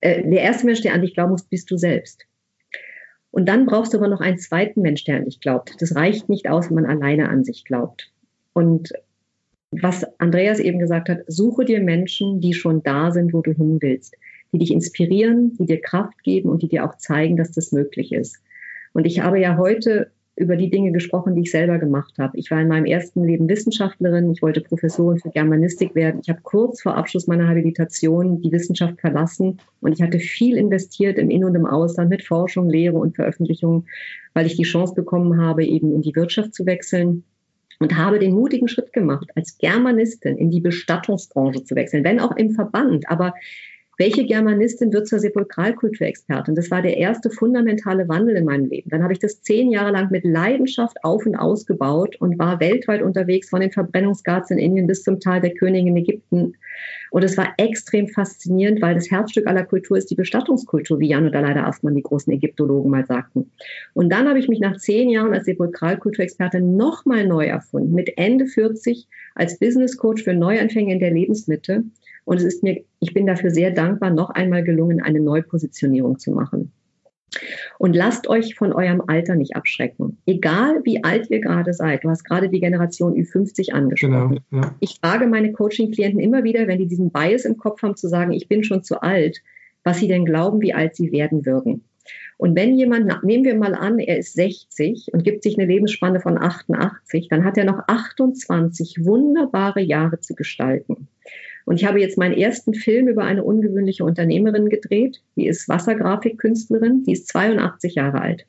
[0.00, 2.26] äh, der erste Mensch, der an dich glauben muss, bist du selbst.
[3.30, 5.74] Und dann brauchst du aber noch einen zweiten Mensch, der an dich glaubt.
[5.80, 8.10] Das reicht nicht aus, wenn man alleine an sich glaubt.
[8.52, 8.92] Und
[9.70, 13.78] was Andreas eben gesagt hat, suche dir Menschen, die schon da sind, wo du hin
[13.80, 14.16] willst,
[14.52, 18.12] die dich inspirieren, die dir Kraft geben und die dir auch zeigen, dass das möglich
[18.12, 18.38] ist.
[18.92, 22.36] Und ich habe ja heute über die Dinge gesprochen, die ich selber gemacht habe.
[22.36, 26.20] Ich war in meinem ersten Leben Wissenschaftlerin, ich wollte Professorin für Germanistik werden.
[26.22, 31.16] Ich habe kurz vor Abschluss meiner Habilitation die Wissenschaft verlassen und ich hatte viel investiert
[31.16, 33.86] im In- und im Ausland mit Forschung, Lehre und Veröffentlichung,
[34.34, 37.24] weil ich die Chance bekommen habe, eben in die Wirtschaft zu wechseln
[37.78, 42.36] und habe den mutigen Schritt gemacht, als Germanistin in die Bestattungsbranche zu wechseln, wenn auch
[42.36, 43.32] im Verband, aber
[43.98, 46.54] welche Germanistin wird zur Sepulkralkulturexpertin?
[46.54, 48.90] Das war der erste fundamentale Wandel in meinem Leben.
[48.90, 53.02] Dann habe ich das zehn Jahre lang mit Leidenschaft auf und ausgebaut und war weltweit
[53.02, 56.54] unterwegs, von den Verbrennungsgarts in Indien bis zum Tal der Königin in Ägypten.
[57.10, 61.26] Und es war extrem faszinierend, weil das Herzstück aller Kultur ist die Bestattungskultur, wie Jan
[61.26, 63.50] und Aleida Aßmann, die großen Ägyptologen, mal sagten.
[63.94, 68.46] Und dann habe ich mich nach zehn Jahren als Sepulkralkulturexpertin nochmal neu erfunden, mit Ende
[68.46, 71.84] 40 als Business Coach für Neuanfänge in der Lebensmitte
[72.26, 76.32] und es ist mir, ich bin dafür sehr dankbar, noch einmal gelungen, eine Neupositionierung zu
[76.32, 76.72] machen.
[77.78, 80.18] Und lasst euch von eurem Alter nicht abschrecken.
[80.26, 82.02] Egal wie alt ihr gerade seid.
[82.02, 84.40] Du hast gerade die Generation Ü50 angesprochen.
[84.50, 84.74] Genau, ja.
[84.80, 88.32] Ich frage meine Coaching-Klienten immer wieder, wenn die diesen Bias im Kopf haben, zu sagen,
[88.32, 89.38] ich bin schon zu alt,
[89.84, 91.84] was sie denn glauben, wie alt sie werden würden.
[92.38, 96.20] Und wenn jemand, nehmen wir mal an, er ist 60 und gibt sich eine Lebensspanne
[96.20, 101.08] von 88, dann hat er noch 28 wunderbare Jahre zu gestalten.
[101.66, 105.20] Und ich habe jetzt meinen ersten Film über eine ungewöhnliche Unternehmerin gedreht.
[105.34, 108.46] Die ist Wassergrafikkünstlerin, die ist 82 Jahre alt.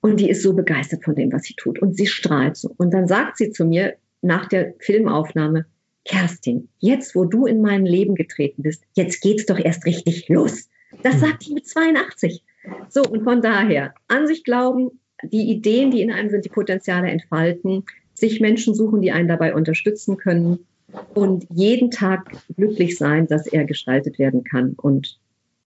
[0.00, 1.80] Und die ist so begeistert von dem, was sie tut.
[1.80, 2.74] Und sie strahlt so.
[2.76, 5.66] Und dann sagt sie zu mir nach der Filmaufnahme,
[6.04, 10.68] Kerstin, jetzt wo du in mein Leben getreten bist, jetzt geht's doch erst richtig los.
[11.02, 12.42] Das sagt die mit 82.
[12.88, 17.08] So, und von daher, an sich glauben, die Ideen, die in einem sind, die Potenziale
[17.08, 17.84] entfalten,
[18.14, 20.66] sich Menschen suchen, die einen dabei unterstützen können
[21.14, 25.18] und jeden Tag glücklich sein, dass er gestaltet werden kann und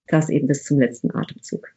[0.07, 1.69] das eben bis zum letzten Atemzug.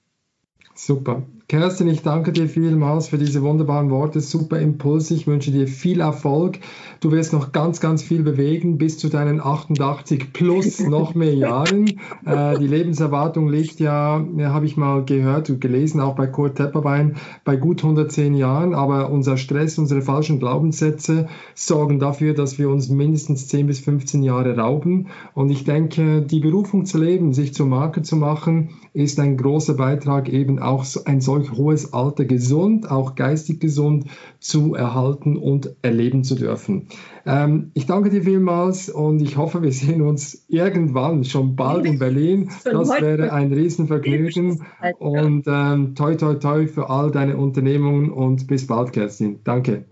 [0.75, 1.23] Super.
[1.47, 4.21] Kerstin, ich danke dir vielmals für diese wunderbaren Worte.
[4.21, 5.11] Super Impuls.
[5.11, 6.59] Ich wünsche dir viel Erfolg.
[7.01, 12.01] Du wirst noch ganz, ganz viel bewegen bis zu deinen 88 plus noch mehr Jahren.
[12.25, 16.57] Äh, die Lebenserwartung liegt ja, ja habe ich mal gehört und gelesen, auch bei Kurt
[16.57, 18.75] Tepperbein, bei gut 110 Jahren.
[18.75, 24.23] Aber unser Stress, unsere falschen Glaubenssätze sorgen dafür, dass wir uns mindestens 10 bis 15
[24.23, 25.09] Jahre rauben.
[25.35, 29.75] Und ich denke, die Berufung zu leben, sich zur Marke zu machen, ist ein großer
[29.75, 34.07] Beitrag eben auch ein solch hohes Alter gesund, auch geistig gesund
[34.39, 36.89] zu erhalten und erleben zu dürfen.
[37.27, 41.99] Ähm, ich danke dir vielmals und ich hoffe, wir sehen uns irgendwann schon bald in
[41.99, 42.51] Berlin.
[42.65, 44.63] Das wäre ein Riesenvergnügen
[44.99, 49.41] und ähm, toi toi toi für all deine Unternehmungen und bis bald, Kerstin.
[49.45, 49.85] Danke.